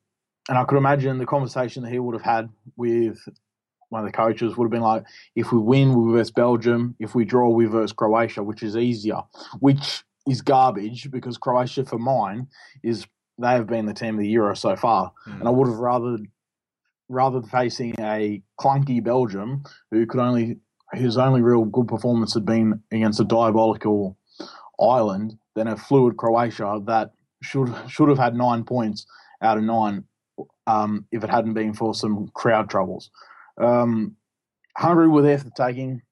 and 0.51 0.59
I 0.59 0.65
could 0.65 0.79
imagine 0.79 1.19
the 1.19 1.27
conversation 1.27 1.85
that 1.85 1.93
he 1.93 2.01
would 2.01 2.15
have 2.15 2.25
had 2.25 2.49
with 2.77 3.19
one 3.89 4.05
of 4.05 4.11
the 4.11 4.17
coaches 4.17 4.57
would 4.57 4.65
have 4.65 4.73
been 4.73 4.83
like, 4.83 5.05
if 5.37 5.53
we 5.53 5.61
win, 5.61 5.95
we 5.95 6.13
versus 6.13 6.33
Belgium. 6.33 6.97
If 6.99 7.15
we 7.15 7.25
draw, 7.25 7.51
we 7.51 7.67
versus 7.67 7.93
Croatia, 7.93 8.43
which 8.43 8.65
is 8.65 8.77
easier, 8.77 9.21
which 9.61 10.03
is 10.29 10.43
garbage 10.43 11.11
because 11.11 11.39
Croatia, 11.39 11.85
for 11.85 11.99
mine, 11.99 12.47
is 12.83 13.07
they 13.39 13.53
have 13.53 13.67
been 13.67 13.87
the 13.87 13.95
team 13.95 14.15
of 14.15 14.21
the 14.21 14.29
Euro 14.29 14.55
so 14.55 14.77
far, 14.77 15.13
mm. 15.27 15.39
and 15.39 15.49
I 15.49 15.51
would 15.51 15.69
have 15.69 15.79
rather 15.79 16.19
rather 17.09 17.43
facing 17.43 17.95
a 17.99 18.41
clunky 18.61 19.03
Belgium 19.03 19.65
who 19.91 20.07
could 20.07 20.21
only 20.21 20.59
whose 20.93 21.17
only 21.17 21.41
real 21.41 21.65
good 21.65 21.89
performance 21.89 22.35
had 22.35 22.45
been 22.45 22.83
against 22.93 23.21
a 23.21 23.25
diabolical 23.25 24.17
Ireland 24.81 25.39
than 25.55 25.69
a 25.69 25.77
fluid 25.77 26.17
Croatia 26.17 26.81
that 26.87 27.13
should 27.43 27.75
should 27.89 28.09
have 28.09 28.19
had 28.19 28.35
nine 28.35 28.65
points 28.65 29.07
out 29.43 29.59
of 29.59 29.65
nine 29.65 30.05
um, 30.67 31.07
if 31.13 31.25
it 31.25 31.31
hadn't 31.31 31.55
been 31.55 31.75
for 31.75 31.95
some 31.95 32.29
crowd 32.35 32.71
troubles. 32.71 33.11
Um, 33.59 34.17
Hungary 34.77 35.09
were 35.09 35.23
there 35.23 35.39
for 35.39 35.45
the 35.45 35.51
taking, 35.57 36.03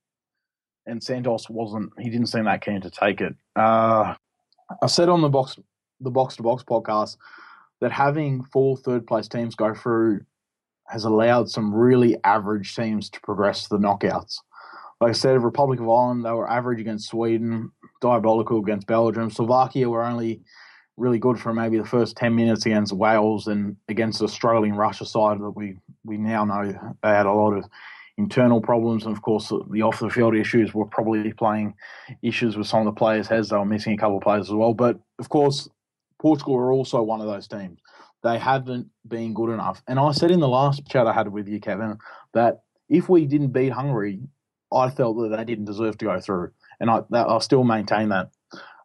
and 0.86 1.02
Santos 1.02 1.48
wasn't. 1.48 1.92
He 1.98 2.10
didn't 2.10 2.26
seem 2.26 2.44
that 2.44 2.64
keen 2.64 2.80
to 2.80 2.90
take 2.90 3.20
it. 3.20 3.34
Uh, 3.58 4.14
I 4.82 4.86
said 4.86 5.08
on 5.08 5.20
the 5.20 5.28
box, 5.28 5.58
the 6.00 6.10
box 6.10 6.36
to 6.36 6.42
box 6.42 6.62
podcast, 6.62 7.16
that 7.80 7.92
having 7.92 8.44
four 8.44 8.76
third 8.76 9.06
place 9.06 9.28
teams 9.28 9.54
go 9.54 9.74
through 9.74 10.20
has 10.86 11.04
allowed 11.04 11.50
some 11.50 11.74
really 11.74 12.16
average 12.24 12.74
teams 12.74 13.10
to 13.10 13.20
progress 13.20 13.64
to 13.64 13.70
the 13.70 13.78
knockouts. 13.78 14.38
Like 15.00 15.10
I 15.10 15.12
said, 15.12 15.42
Republic 15.42 15.80
of 15.80 15.88
Ireland, 15.88 16.24
they 16.24 16.30
were 16.30 16.50
average 16.50 16.80
against 16.80 17.08
Sweden, 17.08 17.70
diabolical 18.00 18.58
against 18.58 18.86
Belgium. 18.86 19.30
Slovakia 19.30 19.88
were 19.88 20.02
only 20.04 20.40
really 20.96 21.18
good 21.18 21.38
for 21.38 21.54
maybe 21.54 21.78
the 21.78 21.84
first 21.84 22.16
10 22.16 22.34
minutes 22.34 22.66
against 22.66 22.92
Wales 22.92 23.46
and 23.46 23.76
against 23.88 24.18
the 24.18 24.28
struggling 24.28 24.74
Russia 24.74 25.04
side 25.04 25.38
that 25.38 25.50
we, 25.50 25.76
we 26.04 26.16
now 26.16 26.44
know 26.44 26.66
they 27.02 27.08
had 27.08 27.26
a 27.26 27.32
lot 27.32 27.52
of 27.52 27.64
internal 28.18 28.60
problems. 28.60 29.06
And 29.06 29.16
of 29.16 29.22
course, 29.22 29.50
the 29.70 29.82
off 29.82 30.00
the 30.00 30.10
field 30.10 30.36
issues 30.36 30.74
were 30.74 30.84
probably 30.84 31.32
playing 31.32 31.74
issues 32.22 32.56
with 32.56 32.66
some 32.66 32.80
of 32.80 32.86
the 32.86 32.98
players' 32.98 33.28
heads. 33.28 33.48
They 33.48 33.56
were 33.56 33.64
missing 33.64 33.94
a 33.94 33.96
couple 33.96 34.18
of 34.18 34.22
players 34.22 34.48
as 34.48 34.54
well. 34.54 34.74
But 34.74 34.98
of 35.18 35.28
course, 35.28 35.68
Portugal 36.20 36.56
are 36.56 36.72
also 36.72 37.00
one 37.00 37.20
of 37.20 37.28
those 37.28 37.48
teams. 37.48 37.78
They 38.24 38.38
haven't 38.38 38.88
been 39.06 39.32
good 39.32 39.50
enough. 39.50 39.80
And 39.86 39.98
I 39.98 40.10
said 40.12 40.32
in 40.32 40.40
the 40.40 40.48
last 40.48 40.86
chat 40.88 41.06
I 41.06 41.12
had 41.12 41.32
with 41.32 41.48
you, 41.48 41.60
Kevin, 41.60 41.98
that 42.34 42.62
if 42.88 43.08
we 43.08 43.24
didn't 43.24 43.52
beat 43.52 43.72
Hungary, 43.72 44.20
I 44.72 44.90
felt 44.90 45.16
that 45.18 45.36
they 45.36 45.44
didn't 45.44 45.66
deserve 45.66 45.96
to 45.98 46.04
go 46.04 46.20
through. 46.20 46.50
And 46.80 46.90
I, 46.90 47.02
that, 47.10 47.28
I 47.28 47.38
still 47.38 47.64
maintain 47.64 48.08
that. 48.08 48.30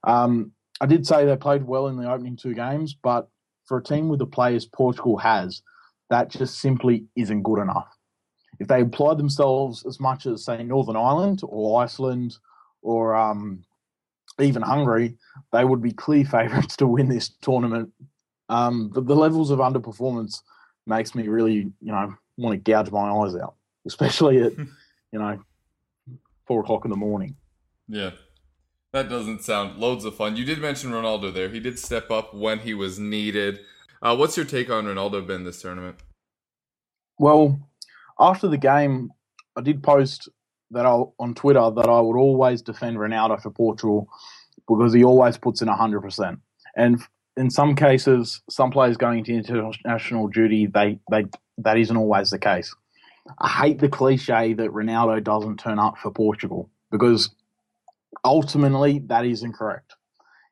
Um, 0.03 0.51
I 0.79 0.85
did 0.85 1.07
say 1.07 1.25
they 1.25 1.35
played 1.35 1.63
well 1.63 1.87
in 1.87 1.97
the 1.97 2.11
opening 2.11 2.37
two 2.37 2.53
games, 2.53 2.93
but 2.93 3.27
for 3.65 3.77
a 3.77 3.83
team 3.83 4.09
with 4.09 4.19
the 4.19 4.25
players 4.25 4.65
Portugal 4.65 5.17
has, 5.17 5.63
that 6.09 6.29
just 6.29 6.59
simply 6.59 7.05
isn't 7.15 7.41
good 7.41 7.59
enough. 7.59 7.87
If 8.59 8.67
they 8.67 8.81
applied 8.81 9.17
themselves 9.17 9.85
as 9.85 9.99
much 9.99 10.25
as, 10.25 10.45
say, 10.45 10.63
Northern 10.63 10.95
Ireland 10.95 11.41
or 11.43 11.81
Iceland 11.81 12.37
or 12.81 13.15
um, 13.15 13.63
even 14.39 14.61
Hungary, 14.61 15.15
they 15.51 15.65
would 15.65 15.81
be 15.81 15.91
clear 15.91 16.25
favourites 16.37 16.75
to 16.77 16.87
win 16.87 17.09
this 17.09 17.29
tournament. 17.41 17.91
Um, 18.49 18.91
the, 18.93 19.01
the 19.01 19.15
levels 19.15 19.51
of 19.51 19.59
underperformance 19.59 20.41
makes 20.85 21.15
me 21.15 21.27
really, 21.27 21.71
you 21.81 21.91
know, 21.91 22.13
want 22.37 22.53
to 22.53 22.71
gouge 22.71 22.91
my 22.91 23.09
eyes 23.09 23.35
out, 23.35 23.55
especially 23.85 24.41
at, 24.41 24.57
you 25.11 25.19
know, 25.19 25.39
four 26.45 26.61
o'clock 26.61 26.85
in 26.85 26.91
the 26.91 26.97
morning. 26.97 27.35
Yeah. 27.87 28.11
That 28.91 29.09
doesn't 29.09 29.43
sound 29.43 29.79
loads 29.79 30.05
of 30.05 30.15
fun. 30.15 30.37
You 30.37 30.45
did 30.45 30.59
mention 30.59 30.91
Ronaldo 30.91 31.33
there. 31.33 31.49
He 31.49 31.59
did 31.59 31.79
step 31.79 32.11
up 32.11 32.33
when 32.35 32.59
he 32.59 32.75
was 32.75 32.99
needed. 32.99 33.59
Uh, 34.03 34.15
what's 34.15 34.37
your 34.37 34.45
take 34.45 34.69
on 34.69 34.85
Ronaldo 34.85 35.25
been 35.25 35.43
this 35.45 35.61
tournament? 35.61 35.95
Well, 37.17 37.59
after 38.19 38.47
the 38.47 38.57
game, 38.57 39.11
I 39.55 39.61
did 39.61 39.83
post 39.83 40.29
that 40.71 40.85
I, 40.85 41.03
on 41.19 41.35
Twitter 41.35 41.71
that 41.75 41.87
I 41.87 41.99
would 42.01 42.17
always 42.17 42.61
defend 42.61 42.97
Ronaldo 42.97 43.41
for 43.41 43.51
Portugal 43.51 44.07
because 44.67 44.93
he 44.93 45.03
always 45.03 45.37
puts 45.37 45.61
in 45.61 45.67
100%. 45.67 46.37
And 46.75 47.01
in 47.37 47.49
some 47.49 47.75
cases, 47.75 48.41
some 48.49 48.71
players 48.71 48.97
going 48.97 49.25
into 49.25 49.59
international 49.59 50.27
duty, 50.27 50.67
they, 50.67 50.99
they 51.11 51.25
that 51.59 51.77
isn't 51.77 51.95
always 51.95 52.29
the 52.29 52.39
case. 52.39 52.73
I 53.39 53.49
hate 53.49 53.79
the 53.79 53.89
cliche 53.89 54.53
that 54.53 54.71
Ronaldo 54.71 55.23
doesn't 55.23 55.59
turn 55.59 55.79
up 55.79 55.97
for 55.97 56.11
Portugal 56.11 56.69
because 56.91 57.29
ultimately 58.23 58.99
that 59.07 59.25
is 59.25 59.43
incorrect. 59.43 59.95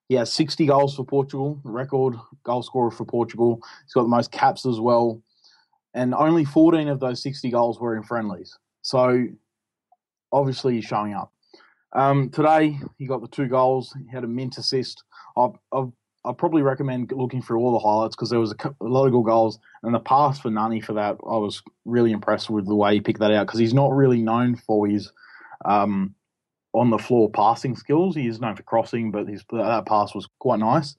He 0.08 0.16
has 0.16 0.32
60 0.34 0.66
goals 0.66 0.96
for 0.96 1.06
Portugal, 1.06 1.60
record 1.64 2.16
goal 2.44 2.64
scorer 2.64 2.92
for 2.92 3.06
Portugal. 3.06 3.62
He's 3.86 3.94
got 3.94 4.04
the 4.04 4.10
most 4.10 4.32
caps 4.32 4.66
as 4.66 4.80
well. 4.80 5.22
And 5.94 6.14
only 6.14 6.46
14 6.46 6.88
of 6.88 7.00
those 7.00 7.22
60 7.22 7.50
goals 7.50 7.80
were 7.80 7.96
in 7.96 8.04
friendlies. 8.04 8.58
So 8.82 9.28
obviously 10.32 10.76
he's 10.76 10.86
showing 10.86 11.14
up. 11.14 11.32
Um, 11.94 12.30
today 12.30 12.80
he 12.98 13.06
got 13.06 13.22
the 13.22 13.28
two 13.28 13.48
goals. 13.48 13.96
He 14.00 14.10
had 14.10 14.24
a 14.24 14.28
mint 14.28 14.58
assist. 14.58 15.04
I've 15.36 15.92
I 16.24 16.34
probably 16.34 16.62
recommend 16.62 17.12
looking 17.12 17.42
through 17.42 17.60
all 17.60 17.72
the 17.72 17.80
highlights 17.80 18.16
because 18.16 18.30
there 18.30 18.40
was 18.40 18.52
a, 18.52 18.76
a, 18.82 18.86
lot 18.86 19.08
of 19.08 19.12
good 19.12 19.26
goals. 19.26 19.60
And 19.82 19.94
the 19.94 20.00
pass 20.00 20.40
for 20.40 20.52
Nani 20.52 20.80
for 20.80 20.94
that, 20.94 21.18
I 21.24 21.38
was 21.38 21.64
really 21.86 22.12
impressed 22.12 22.50
with 22.50 22.68
the 22.68 22.76
way 22.76 22.94
he 22.94 23.02
picked 23.02 23.20
that 23.22 23.32
out 23.32 23.48
because 23.48 23.60
he's 23.60 23.74
not 23.74 23.92
really 23.92 24.22
known 24.22 24.56
for 24.56 24.88
his 24.88 25.12
um, 25.66 26.14
on 26.74 26.92
the 26.92 27.00
floor 27.00 27.30
passing 27.32 27.76
skills. 27.76 28.16
He 28.16 28.28
is 28.28 28.40
known 28.40 28.56
for 28.56 28.64
crossing, 28.64 29.10
but 29.10 29.28
his 29.28 29.44
that 29.52 29.86
pass 29.88 30.14
was 30.14 30.28
quite 30.40 30.60
nice. 30.60 30.96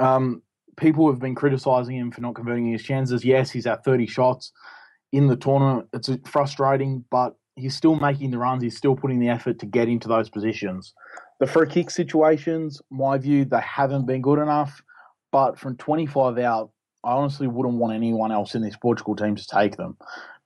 Um, 0.00 0.42
people 0.78 1.10
have 1.10 1.20
been 1.20 1.34
criticising 1.34 1.96
him 1.96 2.10
for 2.10 2.20
not 2.20 2.34
converting 2.34 2.70
his 2.70 2.82
chances. 2.82 3.24
Yes, 3.24 3.50
he's 3.50 3.66
at 3.66 3.84
30 3.84 4.06
shots 4.06 4.52
in 5.12 5.26
the 5.26 5.36
tournament. 5.36 5.88
It's 5.92 6.10
frustrating, 6.26 7.04
but 7.10 7.36
he's 7.56 7.76
still 7.76 7.96
making 7.96 8.30
the 8.30 8.38
runs. 8.38 8.62
He's 8.62 8.76
still 8.76 8.96
putting 8.96 9.18
the 9.18 9.28
effort 9.28 9.58
to 9.58 9.66
get 9.66 9.88
into 9.88 10.08
those 10.08 10.28
positions. 10.28 10.94
The 11.40 11.46
free 11.46 11.68
kick 11.68 11.90
situations, 11.90 12.80
my 12.90 13.18
view, 13.18 13.44
they 13.44 13.60
haven't 13.60 14.06
been 14.06 14.22
good 14.22 14.38
enough. 14.38 14.82
But 15.30 15.58
from 15.58 15.76
25 15.76 16.38
out, 16.38 16.70
I 17.04 17.12
honestly 17.12 17.46
wouldn't 17.46 17.76
want 17.76 17.94
anyone 17.94 18.32
else 18.32 18.54
in 18.54 18.62
this 18.62 18.76
Portugal 18.76 19.14
team 19.14 19.36
to 19.36 19.46
take 19.46 19.76
them 19.76 19.96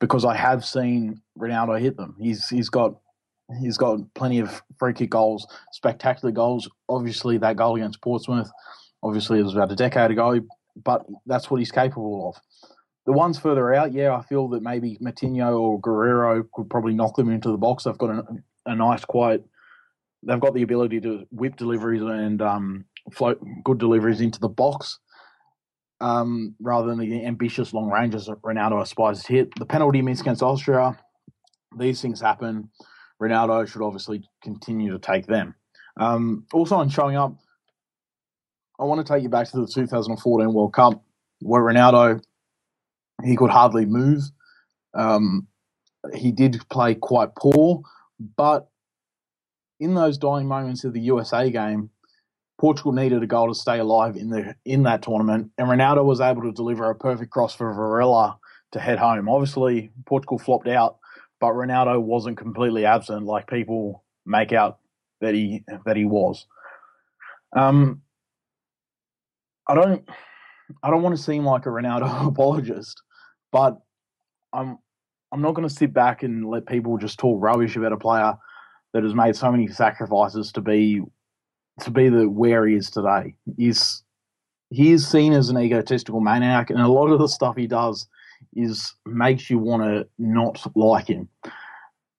because 0.01 0.25
I 0.25 0.35
have 0.35 0.65
seen 0.65 1.21
Ronaldo 1.39 1.81
hit 1.81 1.97
them. 1.97 2.17
He's 2.19 2.49
he's 2.49 2.69
got 2.69 2.97
he's 3.61 3.79
got 3.79 4.01
plenty 4.15 4.41
of 4.41 4.63
free 4.79 4.93
kick 4.93 5.11
goals, 5.11 5.47
spectacular 5.73 6.33
goals. 6.33 6.69
Obviously, 6.89 7.39
that 7.39 7.57
goal 7.57 7.77
against 7.77 8.03
Portsmouth, 8.03 8.51
obviously 9.03 9.39
it 9.39 9.43
was 9.43 9.55
about 9.55 9.73
a 9.73 9.77
decade 9.77 10.11
ago, 10.11 10.41
but 10.77 11.05
that's 11.27 11.51
what 11.51 11.59
he's 11.59 11.73
capable 11.73 12.29
of. 12.29 12.41
The 13.05 13.13
ones 13.13 13.39
further 13.39 13.75
out, 13.75 13.93
yeah, 13.93 14.15
I 14.15 14.23
feel 14.23 14.49
that 14.51 14.63
maybe 14.63 14.99
Moutinho 15.03 15.59
or 15.59 15.81
Guerreiro 15.81 16.45
could 16.55 16.71
probably 16.71 16.95
knock 16.95 17.17
them 17.17 17.31
into 17.31 17.51
the 17.51 17.59
box. 17.59 17.85
They've 17.85 17.99
got 17.99 18.11
a, 18.11 18.25
a 18.67 18.77
nice, 18.77 19.05
quiet 19.05 19.45
they've 20.23 20.41
got 20.41 20.55
the 20.55 20.63
ability 20.63 21.01
to 21.01 21.27
whip 21.31 21.57
deliveries 21.57 22.03
and 22.03 22.41
um, 22.41 22.85
float 23.13 23.41
good 23.65 23.79
deliveries 23.79 24.21
into 24.21 24.41
the 24.41 24.49
box 24.49 24.99
um, 26.01 26.55
rather 26.61 26.89
than 26.89 26.99
the 26.99 27.25
ambitious 27.25 27.73
long 27.73 27.91
ranges 27.91 28.27
that 28.27 28.41
Ronaldo 28.43 28.83
aspires 28.83 29.23
to 29.25 29.33
hit. 29.33 29.55
The 29.59 29.67
penalty 29.67 30.03
miss 30.03 30.21
against 30.21 30.43
Austria, 30.43 30.99
these 31.79 32.01
things 32.01 32.21
happen. 32.21 32.71
Ronaldo 33.21 33.69
should 33.69 33.83
obviously 33.83 34.23
continue 34.43 34.93
to 34.93 34.99
take 34.99 35.27
them. 35.27 35.55
Um, 35.99 36.47
also, 36.53 36.77
on 36.77 36.89
showing 36.89 37.17
up, 37.17 37.37
I 38.83 38.85
want 38.85 39.07
to 39.07 39.13
take 39.13 39.23
you 39.23 39.29
back 39.29 39.49
to 39.49 39.61
the 39.61 39.67
2014 39.69 40.53
World 40.53 40.73
Cup 40.73 41.05
where 41.39 41.63
Ronaldo 41.63 42.21
he 43.25 43.37
could 43.37 43.51
hardly 43.51 43.87
move. 43.87 44.25
Um, 44.93 45.47
he 46.13 46.33
did 46.33 46.61
play 46.69 46.97
quite 46.97 47.37
poor, 47.37 47.83
but 48.37 48.69
in 49.79 49.95
those 49.95 50.19
dying 50.19 50.49
moments 50.49 50.83
of 50.83 50.95
the 50.95 51.01
USA 51.01 51.49
game, 51.49 51.91
Portugal 52.59 52.91
needed 52.91 53.23
a 53.23 53.27
goal 53.27 53.47
to 53.47 53.55
stay 53.55 53.79
alive 53.79 54.17
in 54.17 54.31
the 54.31 54.57
in 54.65 54.83
that 54.83 55.03
tournament, 55.03 55.53
and 55.59 55.69
Ronaldo 55.69 56.05
was 56.05 56.21
able 56.21 56.43
to 56.43 56.53
deliver 56.53 56.91
a 56.91 56.95
perfect 56.97 57.31
cross 57.31 57.55
for 57.55 57.73
Varela 57.73 58.37
to 58.73 58.81
head 58.81 58.99
home. 58.99 59.29
Obviously, 59.29 59.93
Portugal 60.07 60.41
flopped 60.41 60.67
out, 60.67 60.99
but 61.39 61.53
Ronaldo 61.53 62.03
wasn't 62.03 62.37
completely 62.37 62.85
absent 62.85 63.27
like 63.27 63.47
people 63.47 64.03
make 64.27 64.53
out 64.53 64.81
that 65.21 65.35
he 65.35 65.63
that 65.87 65.97
he 65.97 66.05
was. 66.05 66.47
Um, 67.55 68.03
I 69.69 69.75
don't 69.75 70.09
I 70.83 70.91
don't 70.91 71.03
want 71.03 71.17
to 71.17 71.23
seem 71.23 71.45
like 71.45 71.67
a 71.67 71.71
Ronaldo 71.71 72.29
apologist, 72.29 73.03
but 73.51 73.81
I'm 74.53 74.79
I'm 75.33 75.41
not 75.41 75.55
going 75.55 75.69
to 75.69 75.75
sit 75.75 75.93
back 75.93 76.23
and 76.23 76.49
let 76.49 76.67
people 76.67 76.99
just 76.99 77.19
talk 77.19 77.39
rubbish 77.41 77.77
about 77.77 77.93
a 77.93 77.97
player 77.97 78.35
that 78.93 79.03
has 79.03 79.15
made 79.15 79.35
so 79.35 79.51
many 79.51 79.67
sacrifices 79.69 80.53
to 80.53 80.61
be 80.61 81.03
to 81.81 81.91
be 81.91 82.09
the 82.09 82.29
where 82.29 82.67
he 82.67 82.75
is 82.75 82.91
today. 82.91 83.35
He's 83.57 84.03
he 84.71 84.93
is 84.93 85.07
seen 85.07 85.33
as 85.33 85.49
an 85.49 85.59
egotistical 85.59 86.21
maniac, 86.21 86.71
and 86.71 86.81
a 86.81 86.89
lot 86.89 87.11
of 87.11 87.19
the 87.19 87.29
stuff 87.29 87.57
he 87.57 87.67
does 87.67 88.09
is 88.55 88.95
makes 89.07 89.51
you 89.51 89.59
want 89.59 89.83
to 89.83 90.07
not 90.19 90.65
like 90.77 91.09
him. 91.09 91.29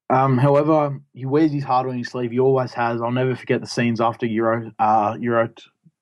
Um, 0.10 0.38
however, 0.38 1.00
he 1.14 1.26
wears 1.26 1.52
his 1.52 1.64
heart 1.64 1.88
on 1.88 1.98
his 1.98 2.10
sleeve. 2.10 2.32
He 2.32 2.40
always 2.40 2.74
has. 2.74 3.02
I'll 3.02 3.12
never 3.12 3.36
forget 3.36 3.62
the 3.62 3.68
scenes 3.68 4.00
after 4.00 4.26
Euro 4.26 4.72
uh, 4.80 5.18
Euro 5.20 5.50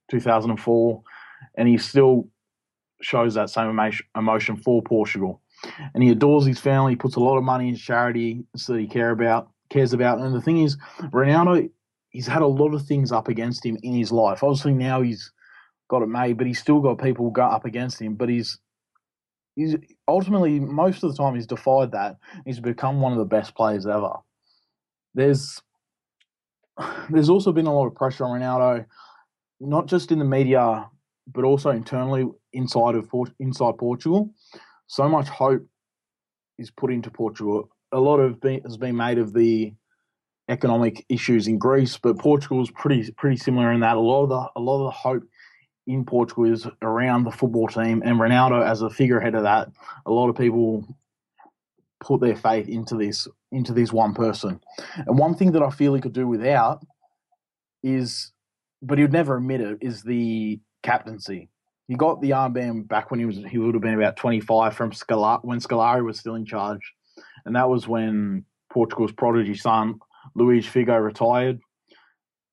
2004, 0.10 1.04
and 1.56 1.68
he 1.68 1.78
still 1.78 2.28
shows 3.02 3.34
that 3.34 3.50
same 3.50 3.80
emotion 4.16 4.58
for 4.58 4.82
Portugal. 4.82 5.42
And 5.94 6.04
he 6.04 6.10
adores 6.10 6.46
his 6.46 6.60
family. 6.60 6.96
Puts 6.96 7.16
a 7.16 7.20
lot 7.20 7.38
of 7.38 7.44
money 7.44 7.70
in 7.70 7.76
charity 7.76 8.44
that 8.68 8.80
he 8.80 8.88
care 8.88 9.12
about 9.12 9.52
cares 9.72 9.94
about. 9.94 10.20
And 10.20 10.36
the 10.36 10.42
thing 10.42 10.62
is, 10.62 10.78
Ronaldo, 11.00 11.70
he's 12.10 12.28
had 12.28 12.44
a 12.44 12.48
lot 12.48 12.74
of 12.76 12.86
things 12.86 13.12
up 13.12 13.28
against 13.28 13.66
him 13.66 13.78
in 13.82 13.96
his 13.96 14.12
life. 14.12 14.44
Obviously, 14.44 14.74
now 14.74 15.02
he's 15.02 15.32
got 15.90 16.04
it 16.04 16.08
made, 16.08 16.38
but 16.38 16.46
he's 16.46 16.60
still 16.60 16.80
got 16.80 17.02
people 17.02 17.32
go 17.32 17.44
up 17.44 17.66
against 17.66 18.00
him. 18.00 18.16
But 18.16 18.30
he's 18.30 18.60
he's 19.56 19.76
ultimately 20.08 20.60
most 20.60 21.04
of 21.04 21.12
the 21.12 21.18
time 21.18 21.34
he's 21.34 21.48
defied 21.48 21.92
that. 21.94 22.18
He's 22.46 22.60
become 22.60 23.02
one 23.02 23.14
of 23.14 23.18
the 23.18 23.26
best 23.26 23.56
players 23.56 23.88
ever. 23.88 24.14
There's 25.16 25.60
there's 27.10 27.30
also 27.30 27.52
been 27.52 27.68
a 27.68 27.74
lot 27.74 27.88
of 27.88 27.96
pressure 27.96 28.26
on 28.26 28.40
Ronaldo, 28.40 28.86
not 29.60 29.88
just 29.88 30.12
in 30.12 30.20
the 30.20 30.26
media, 30.26 30.88
but 31.28 31.44
also 31.44 31.70
internally 31.70 32.28
inside 32.54 32.96
of 32.96 33.10
inside 33.40 33.78
Portugal. 33.78 34.34
So 34.88 35.08
much 35.08 35.30
hope 35.30 35.66
is 36.58 36.72
put 36.72 36.92
into 36.92 37.10
Portugal 37.10 37.70
a 37.92 38.00
lot 38.00 38.20
of 38.20 38.40
been, 38.40 38.62
has 38.64 38.78
been 38.78 38.96
made 38.96 39.18
of 39.18 39.34
the 39.34 39.74
economic 40.50 41.06
issues 41.10 41.48
in 41.48 41.58
Greece, 41.58 41.98
but 41.98 42.20
Portugal 42.20 42.62
is 42.62 42.72
pretty 42.72 43.12
pretty 43.14 43.38
similar 43.38 43.72
in 43.72 43.82
that 43.82 43.98
a 43.98 44.00
lot 44.00 44.24
of 44.24 44.30
the 44.30 44.50
a 44.56 44.62
lot 44.62 44.80
of 44.80 44.86
the 44.86 44.92
hope 44.92 45.24
in 45.88 46.06
Portugal 46.06 46.52
is 46.52 46.68
around 46.82 47.24
the 47.24 47.32
football 47.32 47.68
team 47.68 48.02
and 48.06 48.20
Ronaldo 48.20 48.66
as 48.66 48.82
a 48.82 48.90
figurehead 48.90 49.36
of 49.36 49.44
that. 49.44 49.70
A 50.06 50.12
lot 50.12 50.30
of 50.30 50.36
people 50.36 50.86
put 52.00 52.22
their 52.22 52.36
faith 52.36 52.68
into 52.68 52.96
this 52.96 53.28
into 53.52 53.74
this 53.74 53.92
one 53.94 54.14
person. 54.14 54.60
And 55.06 55.18
one 55.18 55.36
thing 55.36 55.52
that 55.54 55.64
I 55.64 55.70
feel 55.70 55.94
he 55.94 56.02
could 56.02 56.14
do 56.14 56.28
without 56.28 56.84
is 57.84 58.32
but 58.82 58.98
he 58.98 59.04
would 59.04 59.14
never 59.14 59.38
admit 59.38 59.62
it, 59.62 59.78
is 59.82 60.02
the 60.02 60.60
captaincy. 60.84 61.50
He 61.88 61.96
got 61.96 62.22
the 62.22 62.32
armband 62.32 62.88
back 62.88 63.12
when 63.12 63.20
he 63.20 63.26
was 63.26 63.38
he 63.50 63.58
would 63.58 63.76
have 63.76 63.82
been 63.82 63.96
about 63.96 64.18
25 64.18 64.76
from 64.76 64.92
when 65.42 65.60
Scolari 65.60 66.06
was 66.06 66.20
still 66.20 66.36
in 66.36 66.46
charge, 66.46 66.94
and 67.46 67.56
that 67.56 67.70
was 67.70 67.88
when 67.88 68.46
Portugal's 68.72 69.12
prodigy 69.12 69.56
son 69.56 70.00
Luis 70.36 70.66
Figo 70.66 71.04
retired. 71.04 71.60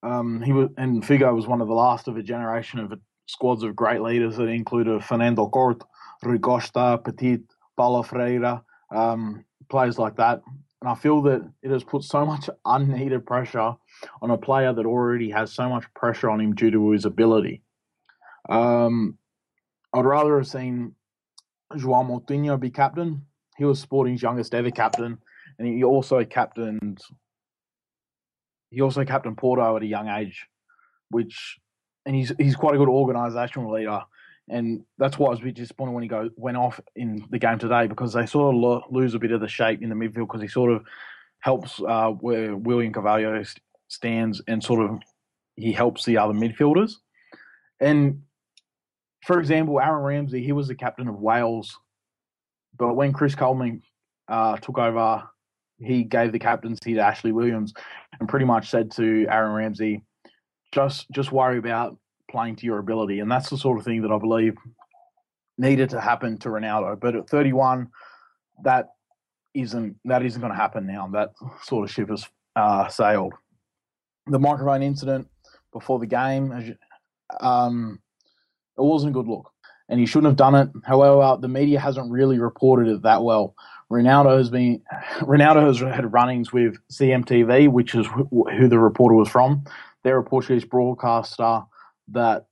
Um, 0.03 0.43
he 0.43 0.53
was 0.53 0.71
and 0.77 1.03
Figo 1.03 1.35
was 1.35 1.47
one 1.47 1.61
of 1.61 1.69
the 1.69 1.75
last 1.75 2.09
of 2.09 2.17
a 2.17 2.23
generation 2.23 2.79
of 2.81 2.93
squads 3.27 3.63
of 3.63 3.77
great 3.77 4.01
leaders 4.01 4.37
that 4.37 4.47
included 4.47 5.05
Fernando 5.05 5.49
Couto, 5.49 5.87
Rui 6.23 6.39
Costa, 6.39 7.01
Petit, 7.05 7.41
Paulo 7.77 8.03
Ferreira, 8.03 8.63
um, 8.95 9.45
players 9.69 9.99
like 9.99 10.17
that. 10.17 10.41
And 10.81 10.89
I 10.89 10.95
feel 10.95 11.21
that 11.23 11.49
it 11.63 11.71
has 11.71 11.85
put 11.85 12.05
so 12.05 12.25
much 12.25 12.49
unneeded 12.65 13.27
pressure 13.27 13.75
on 14.23 14.31
a 14.31 14.39
player 14.39 14.73
that 14.73 14.87
already 14.87 15.31
has 15.31 15.53
so 15.53 15.69
much 15.69 15.85
pressure 15.95 16.31
on 16.31 16.41
him 16.41 16.55
due 16.55 16.71
to 16.71 16.91
his 16.91 17.05
ability. 17.05 17.63
Um, 18.49 19.19
I'd 19.93 20.05
rather 20.05 20.37
have 20.37 20.47
seen 20.47 20.95
João 21.75 22.09
Moutinho 22.09 22.59
be 22.59 22.71
captain. 22.71 23.27
He 23.57 23.65
was 23.65 23.81
Sporting's 23.81 24.23
youngest 24.23 24.55
ever 24.55 24.71
captain, 24.71 25.19
and 25.59 25.69
he 25.69 25.85
also 25.85 26.25
captained. 26.25 27.01
He 28.71 28.81
also 28.81 29.05
captained 29.05 29.39
Porto 29.39 29.77
at 29.77 29.83
a 29.83 29.87
young 29.87 30.09
age, 30.09 30.47
which, 31.11 31.59
and 32.07 32.15
he's 32.15 32.33
he's 32.39 32.57
quite 32.57 32.75
a 32.75 32.79
good 32.79 32.89
organisational 32.89 33.73
leader, 33.73 34.01
and 34.49 34.85
that's 34.99 35.19
why 35.19 35.27
I 35.27 35.31
was 35.31 35.41
a 35.41 35.45
bit 35.45 35.57
disappointed 35.57 35.93
when 35.93 36.03
he 36.03 36.09
go 36.09 36.31
went 36.37 36.57
off 36.57 36.81
in 36.97 37.27
the 37.31 37.39
game 37.39 37.59
today 37.59 37.87
because 37.87 38.13
they 38.13 38.27
sort 38.27 38.55
of 38.55 38.61
lo- 38.61 38.85
lose 38.91 39.15
a 39.15 39.19
bit 39.19 39.33
of 39.33 39.41
the 39.41 39.49
shape 39.49 39.83
in 39.83 39.89
the 39.89 39.95
midfield 39.95 40.27
because 40.27 40.43
he 40.43 40.49
sort 40.49 40.73
of 40.73 40.85
helps 41.41 41.81
uh, 41.87 42.11
where 42.11 42.57
William 42.57 42.93
Carvalho 42.93 43.43
st- 43.43 43.63
stands 43.89 44.41
and 44.47 44.63
sort 44.63 44.89
of 44.89 44.99
he 45.57 45.73
helps 45.73 46.05
the 46.05 46.19
other 46.19 46.35
midfielders, 46.35 46.95
and 47.81 48.23
for 49.25 49.41
example, 49.41 49.81
Aaron 49.81 50.03
Ramsey, 50.03 50.43
he 50.43 50.53
was 50.53 50.69
the 50.69 50.75
captain 50.75 51.09
of 51.09 51.19
Wales, 51.19 51.77
but 52.77 52.95
when 52.95 53.13
Chris 53.13 53.35
Coleman 53.35 53.83
uh, 54.29 54.57
took 54.59 54.79
over, 54.79 55.25
he 55.79 56.05
gave 56.05 56.33
the 56.33 56.39
captaincy 56.39 56.95
to 56.95 57.01
Ashley 57.01 57.33
Williams, 57.33 57.73
and 58.19 58.29
pretty 58.29 58.45
much 58.45 58.71
said 58.71 58.91
to 58.93 59.27
Aaron 59.29 59.53
Ramsey, 59.53 60.03
"Just 60.73 61.11
just 61.11 61.33
worry 61.33 61.59
about 61.59 61.97
playing 62.31 62.57
to 62.57 62.67
your 62.67 62.79
ability," 62.79 63.21
and 63.21 63.31
that's 63.31 63.51
the 63.51 63.59
sort 63.59 63.79
of 63.79 63.85
thing 63.85 64.03
that 64.03 64.13
I 64.13 64.19
believe 64.19 64.57
needed 65.57 65.91
to 65.91 66.01
happen 66.01 66.39
to 66.39 66.49
Ronaldo. 66.49 66.99
But 66.99 67.17
at 67.17 67.29
31, 67.29 67.89
that 68.65 68.91
isn't 69.55 69.97
that 70.05 70.25
isn't 70.25 70.41
going 70.41 70.53
to 70.53 70.59
happen 70.59 70.87
now. 70.87 71.09
That 71.09 71.33
sort 71.63 71.85
of 71.85 71.93
ship 71.93 72.11
has 72.11 72.27
uh, 72.57 72.89
sailed. 72.89 73.35
The 74.27 74.39
microphone 74.39 74.83
incident 74.83 75.29
before 75.73 75.99
the 75.99 76.07
game, 76.07 76.77
um, 77.41 78.01
it 78.79 78.83
wasn't 78.83 79.11
a 79.11 79.15
good 79.15 79.29
look, 79.29 79.51
and 79.89 79.99
he 80.01 80.07
shouldn't 80.07 80.31
have 80.31 80.37
done 80.37 80.55
it. 80.55 80.69
However, 80.85 81.41
the 81.41 81.49
media 81.49 81.81
hasn't 81.81 82.11
really 82.11 82.39
reported 82.39 82.89
it 82.89 83.03
that 83.03 83.23
well. 83.23 83.55
Ronaldo 83.91 84.39
has 84.39 84.51
been 84.51 84.83
Ronaldo 85.21 85.67
has 85.67 85.81
had 85.81 86.13
run-ins 86.13 86.53
with 86.53 86.77
CMTV, 86.93 87.71
which 87.71 87.95
is 87.95 88.07
wh- 88.07 88.53
who 88.57 88.69
the 88.69 88.79
reporter 88.79 89.15
was 89.15 89.29
from. 89.29 89.65
They're 90.05 90.19
a 90.19 90.25
Portuguese 90.25 90.65
broadcaster 90.65 91.63
that 92.09 92.47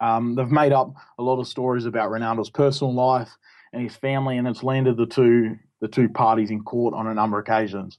um, 0.00 0.34
they've 0.34 0.50
made 0.50 0.72
up 0.72 0.94
a 1.18 1.22
lot 1.22 1.40
of 1.40 1.48
stories 1.48 1.86
about 1.86 2.10
Ronaldo's 2.10 2.50
personal 2.50 2.94
life 2.94 3.30
and 3.72 3.82
his 3.82 3.96
family, 3.96 4.38
and 4.38 4.46
it's 4.46 4.62
landed 4.62 4.96
the 4.96 5.06
two 5.06 5.56
the 5.80 5.88
two 5.88 6.08
parties 6.08 6.50
in 6.50 6.64
court 6.64 6.92
on 6.92 7.06
a 7.06 7.14
number 7.14 7.38
of 7.38 7.46
occasions. 7.46 7.98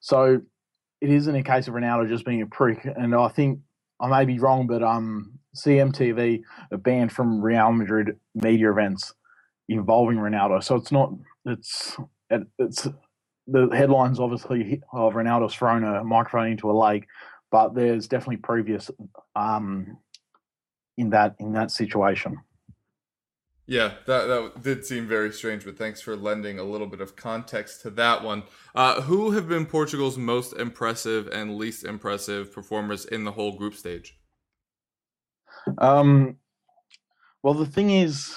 So 0.00 0.40
it 1.00 1.10
isn't 1.10 1.34
a 1.34 1.42
case 1.44 1.68
of 1.68 1.74
Ronaldo 1.74 2.08
just 2.08 2.24
being 2.24 2.42
a 2.42 2.46
prick, 2.46 2.84
and 2.84 3.14
I 3.14 3.28
think 3.28 3.60
I 4.00 4.08
may 4.08 4.24
be 4.24 4.38
wrong, 4.38 4.66
but 4.66 4.82
um, 4.82 5.38
CMTV 5.56 6.42
banned 6.78 7.12
from 7.12 7.40
Real 7.40 7.72
Madrid 7.72 8.18
media 8.34 8.70
events 8.70 9.14
involving 9.68 10.18
Ronaldo. 10.18 10.62
So 10.62 10.76
it's 10.76 10.92
not 10.92 11.12
it's 11.46 11.96
it, 12.30 12.42
it's 12.58 12.88
the 13.46 13.68
headlines 13.72 14.20
obviously 14.20 14.80
of 14.92 15.14
Ronaldo's 15.14 15.54
thrown 15.54 15.84
a 15.84 16.04
microphone 16.04 16.48
into 16.48 16.70
a 16.70 16.72
lake, 16.72 17.06
but 17.50 17.74
there's 17.74 18.06
definitely 18.06 18.38
previous 18.38 18.90
um, 19.34 19.98
in 20.96 21.10
that 21.10 21.36
in 21.40 21.52
that 21.52 21.70
situation. 21.70 22.38
Yeah, 23.66 23.92
that 24.06 24.26
that 24.26 24.62
did 24.62 24.84
seem 24.84 25.06
very 25.06 25.32
strange, 25.32 25.64
but 25.64 25.78
thanks 25.78 26.00
for 26.00 26.16
lending 26.16 26.58
a 26.58 26.64
little 26.64 26.88
bit 26.88 27.00
of 27.00 27.14
context 27.14 27.82
to 27.82 27.90
that 27.90 28.24
one. 28.24 28.42
Uh, 28.74 29.02
who 29.02 29.30
have 29.30 29.48
been 29.48 29.64
Portugal's 29.64 30.18
most 30.18 30.54
impressive 30.54 31.28
and 31.28 31.56
least 31.56 31.84
impressive 31.84 32.52
performers 32.52 33.04
in 33.04 33.22
the 33.22 33.32
whole 33.32 33.56
group 33.56 33.74
stage? 33.74 34.19
Um, 35.78 36.36
well, 37.42 37.54
the 37.54 37.66
thing 37.66 37.90
is, 37.90 38.36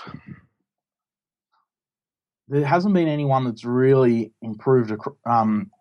there 2.48 2.66
hasn't 2.66 2.94
been 2.94 3.08
anyone 3.08 3.46
that's 3.46 3.66
really 3.66 4.32
improved, 4.42 4.94
um, 5.26 5.72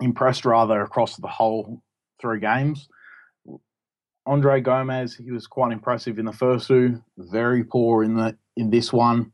impressed 0.00 0.44
rather 0.44 0.80
across 0.82 1.16
the 1.16 1.28
whole 1.28 1.82
three 2.20 2.40
games. 2.40 2.88
Andre 4.24 4.60
Gomes, 4.60 5.16
he 5.16 5.32
was 5.32 5.46
quite 5.46 5.72
impressive 5.72 6.18
in 6.18 6.26
the 6.26 6.32
first 6.32 6.68
two, 6.68 7.02
very 7.18 7.64
poor 7.64 8.04
in 8.04 8.14
the 8.14 8.36
in 8.56 8.70
this 8.70 8.92
one. 8.92 9.32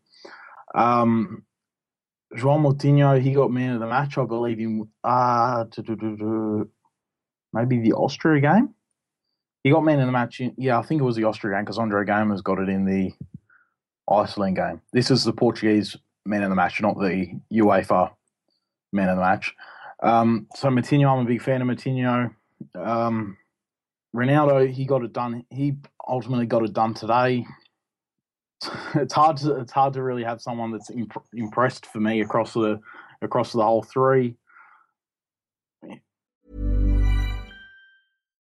Um, 0.74 1.44
João 2.34 2.60
Moutinho, 2.60 3.20
he 3.20 3.32
got 3.32 3.50
man 3.50 3.74
of 3.74 3.80
the 3.80 3.86
match, 3.86 4.16
I 4.16 4.24
believe, 4.24 4.60
in 4.60 4.88
uh, 5.04 5.64
maybe 7.52 7.80
the 7.80 7.92
Austria 7.94 8.40
game. 8.40 8.74
He 9.64 9.70
got 9.70 9.84
man 9.84 10.00
in 10.00 10.06
the 10.06 10.12
match. 10.12 10.40
In, 10.40 10.54
yeah, 10.56 10.78
I 10.78 10.82
think 10.82 11.00
it 11.00 11.04
was 11.04 11.16
the 11.16 11.24
Austria 11.24 11.56
game 11.56 11.64
because 11.64 11.78
Andre 11.78 12.04
Gomes 12.04 12.42
got 12.42 12.58
it 12.58 12.68
in 12.68 12.84
the 12.84 13.12
Iceland 14.10 14.56
game. 14.56 14.80
This 14.92 15.10
is 15.10 15.24
the 15.24 15.32
Portuguese 15.32 15.96
man 16.24 16.42
in 16.42 16.50
the 16.50 16.56
match, 16.56 16.80
not 16.80 16.98
the 16.98 17.40
UEFA 17.52 18.10
man 18.92 19.08
in 19.08 19.16
the 19.16 19.22
match. 19.22 19.54
Um, 20.02 20.46
so 20.54 20.68
Moutinho, 20.68 21.12
I'm 21.12 21.24
a 21.24 21.28
big 21.28 21.42
fan 21.42 21.62
of 21.62 21.68
Moutinho. 21.68 22.34
Um, 22.74 23.36
Ronaldo, 24.14 24.70
he 24.70 24.84
got 24.84 25.02
it 25.04 25.12
done. 25.12 25.44
He 25.50 25.76
ultimately 26.06 26.46
got 26.46 26.64
it 26.64 26.72
done 26.72 26.94
today. 26.94 27.46
It's 28.94 29.14
hard 29.14 29.36
to 29.38 29.60
it's 29.60 29.70
hard 29.70 29.92
to 29.92 30.02
really 30.02 30.24
have 30.24 30.40
someone 30.40 30.72
that's 30.72 30.90
imp- 30.90 31.22
impressed 31.32 31.86
for 31.86 32.00
me 32.00 32.22
across 32.22 32.54
the 32.54 32.80
across 33.22 33.52
the 33.52 33.62
whole 33.62 33.84
three. 33.84 34.34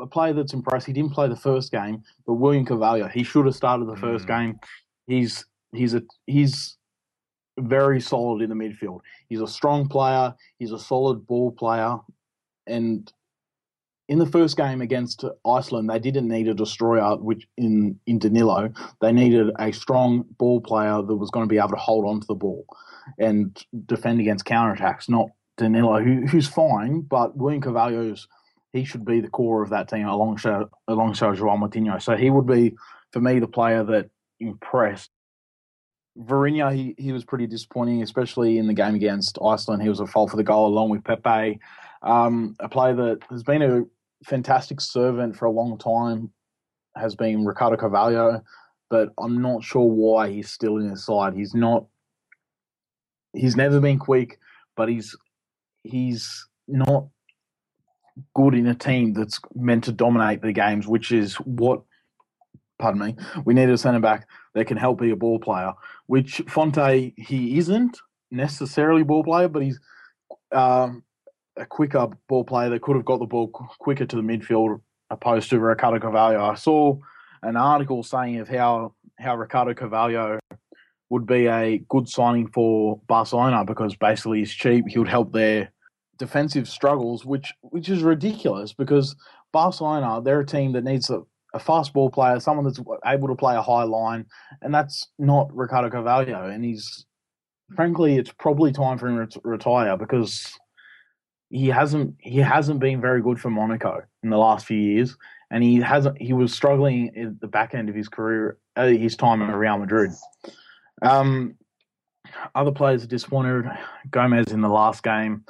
a 0.00 0.06
player 0.06 0.32
that's 0.32 0.52
impressed. 0.52 0.86
He 0.86 0.92
didn't 0.92 1.12
play 1.12 1.28
the 1.28 1.36
first 1.36 1.70
game, 1.70 2.02
but 2.26 2.34
William 2.34 2.64
Carvalho, 2.64 3.08
he 3.08 3.22
should 3.22 3.46
have 3.46 3.54
started 3.54 3.86
the 3.86 3.96
first 3.96 4.24
mm. 4.24 4.28
game. 4.28 4.60
He's 5.06 5.44
he's 5.72 5.94
a 5.94 6.02
he's 6.26 6.76
very 7.58 8.00
solid 8.00 8.42
in 8.42 8.50
the 8.50 8.56
midfield. 8.56 9.00
He's 9.28 9.40
a 9.40 9.46
strong 9.46 9.88
player. 9.88 10.34
He's 10.58 10.72
a 10.72 10.78
solid 10.78 11.26
ball 11.26 11.52
player, 11.52 11.98
and 12.66 13.10
in 14.08 14.18
the 14.18 14.26
first 14.26 14.56
game 14.56 14.80
against 14.80 15.24
Iceland, 15.46 15.88
they 15.88 15.98
didn't 15.98 16.28
need 16.28 16.48
a 16.48 16.54
destroyer, 16.54 17.16
which 17.16 17.46
in 17.56 17.98
in 18.06 18.18
Danilo, 18.18 18.72
they 19.00 19.12
needed 19.12 19.50
a 19.58 19.72
strong 19.72 20.24
ball 20.38 20.60
player 20.60 21.02
that 21.02 21.16
was 21.16 21.30
going 21.30 21.46
to 21.46 21.52
be 21.52 21.58
able 21.58 21.70
to 21.70 21.76
hold 21.76 22.06
on 22.06 22.20
to 22.20 22.26
the 22.26 22.34
ball 22.34 22.66
and 23.18 23.64
defend 23.86 24.20
against 24.20 24.44
counterattacks. 24.44 25.08
Not 25.08 25.30
Danilo, 25.56 26.02
who, 26.02 26.26
who's 26.26 26.48
fine, 26.48 27.02
but 27.02 27.36
William 27.36 27.62
Carvalho's 27.62 28.26
he 28.74 28.84
should 28.84 29.04
be 29.04 29.20
the 29.20 29.28
core 29.28 29.62
of 29.62 29.70
that 29.70 29.88
team 29.88 30.06
alongside 30.06 30.66
alongside 30.88 31.36
João 31.36 31.58
Moutinho. 31.58 32.02
So 32.02 32.16
he 32.16 32.28
would 32.28 32.46
be 32.46 32.74
for 33.12 33.20
me 33.20 33.38
the 33.38 33.46
player 33.46 33.84
that 33.84 34.10
impressed. 34.40 35.10
Vieirinha, 36.18 36.74
he, 36.74 36.94
he 36.98 37.12
was 37.12 37.24
pretty 37.24 37.46
disappointing, 37.46 38.02
especially 38.02 38.58
in 38.58 38.66
the 38.66 38.74
game 38.74 38.94
against 38.94 39.38
Iceland. 39.42 39.82
He 39.82 39.88
was 39.88 40.00
a 40.00 40.06
fault 40.06 40.30
for 40.30 40.36
the 40.36 40.44
goal 40.44 40.66
along 40.66 40.90
with 40.90 41.04
Pepe, 41.04 41.58
um, 42.02 42.54
a 42.60 42.68
player 42.68 42.94
that 42.94 43.20
has 43.30 43.42
been 43.42 43.62
a 43.62 43.82
fantastic 44.24 44.80
servant 44.80 45.36
for 45.36 45.46
a 45.46 45.50
long 45.50 45.78
time. 45.78 46.30
Has 46.96 47.16
been 47.16 47.44
Ricardo 47.44 47.76
Carvalho, 47.76 48.42
but 48.88 49.10
I'm 49.18 49.42
not 49.42 49.64
sure 49.64 49.84
why 49.84 50.30
he's 50.30 50.50
still 50.50 50.76
in 50.76 50.90
his 50.90 51.04
side. 51.04 51.34
He's 51.34 51.54
not. 51.54 51.86
He's 53.32 53.56
never 53.56 53.80
been 53.80 53.98
quick, 53.98 54.38
but 54.76 54.88
he's 54.88 55.16
he's 55.82 56.46
not 56.68 57.08
good 58.34 58.54
in 58.54 58.66
a 58.66 58.74
team 58.74 59.12
that's 59.12 59.40
meant 59.54 59.84
to 59.84 59.92
dominate 59.92 60.42
the 60.42 60.52
games, 60.52 60.86
which 60.86 61.12
is 61.12 61.34
what, 61.36 61.82
pardon 62.78 63.00
me, 63.00 63.16
we 63.44 63.54
need 63.54 63.68
a 63.68 63.78
centre 63.78 64.00
back 64.00 64.28
that 64.54 64.66
can 64.66 64.76
help 64.76 65.00
be 65.00 65.10
a 65.10 65.16
ball 65.16 65.38
player, 65.38 65.72
which 66.06 66.40
Fonte, 66.48 67.12
he 67.16 67.58
isn't 67.58 67.98
necessarily 68.30 69.02
ball 69.02 69.24
player, 69.24 69.48
but 69.48 69.62
he's 69.62 69.80
um, 70.52 71.02
a 71.56 71.66
quicker 71.66 72.08
ball 72.28 72.44
player 72.44 72.70
that 72.70 72.82
could 72.82 72.96
have 72.96 73.04
got 73.04 73.18
the 73.18 73.26
ball 73.26 73.48
quicker 73.48 74.06
to 74.06 74.16
the 74.16 74.22
midfield 74.22 74.80
opposed 75.10 75.50
to 75.50 75.58
Ricardo 75.58 76.00
Carvalho. 76.00 76.42
I 76.42 76.54
saw 76.54 76.98
an 77.42 77.56
article 77.56 78.02
saying 78.02 78.38
of 78.38 78.48
how, 78.48 78.94
how 79.18 79.36
Ricardo 79.36 79.74
Carvalho 79.74 80.38
would 81.10 81.26
be 81.26 81.46
a 81.46 81.78
good 81.88 82.08
signing 82.08 82.48
for 82.48 83.00
Barcelona 83.06 83.64
because 83.64 83.94
basically 83.94 84.38
he's 84.38 84.52
cheap. 84.52 84.86
He 84.88 84.98
would 84.98 85.08
help 85.08 85.32
their 85.32 85.70
defensive 86.24 86.68
struggles, 86.68 87.24
which 87.24 87.52
which 87.60 87.88
is 87.88 88.02
ridiculous 88.02 88.72
because 88.72 89.14
Barcelona 89.52 90.22
they're 90.22 90.40
a 90.40 90.46
team 90.46 90.72
that 90.72 90.84
needs 90.84 91.10
a, 91.10 91.20
a 91.52 91.58
fast 91.58 91.92
ball 91.92 92.10
player, 92.10 92.40
someone 92.40 92.64
that's 92.64 92.80
able 93.04 93.28
to 93.28 93.34
play 93.34 93.56
a 93.56 93.62
high 93.62 93.84
line, 93.84 94.24
and 94.62 94.74
that's 94.74 95.08
not 95.18 95.54
Ricardo 95.54 95.90
Carvalho. 95.90 96.48
And 96.48 96.64
he's 96.64 97.06
frankly, 97.74 98.16
it's 98.16 98.32
probably 98.32 98.72
time 98.72 98.98
for 98.98 99.08
him 99.08 99.26
to 99.26 99.40
retire 99.44 99.96
because 99.96 100.58
he 101.50 101.68
hasn't 101.68 102.14
he 102.18 102.38
hasn't 102.38 102.80
been 102.80 103.00
very 103.00 103.22
good 103.22 103.38
for 103.40 103.50
Monaco 103.50 104.00
in 104.22 104.30
the 104.30 104.38
last 104.38 104.66
few 104.66 104.78
years, 104.78 105.16
and 105.50 105.62
he 105.62 105.76
hasn't 105.76 106.20
he 106.20 106.32
was 106.32 106.54
struggling 106.54 107.16
at 107.16 107.40
the 107.40 107.48
back 107.48 107.74
end 107.74 107.88
of 107.88 107.94
his 107.94 108.08
career, 108.08 108.58
uh, 108.76 108.86
his 108.86 109.16
time 109.16 109.42
at 109.42 109.54
Real 109.54 109.78
Madrid. 109.78 110.10
Um, 111.02 111.56
other 112.54 112.72
players 112.72 113.04
are 113.04 113.08
disappointed. 113.08 113.70
Gomes 114.10 114.52
in 114.52 114.62
the 114.62 114.68
last 114.68 115.02
game. 115.02 115.44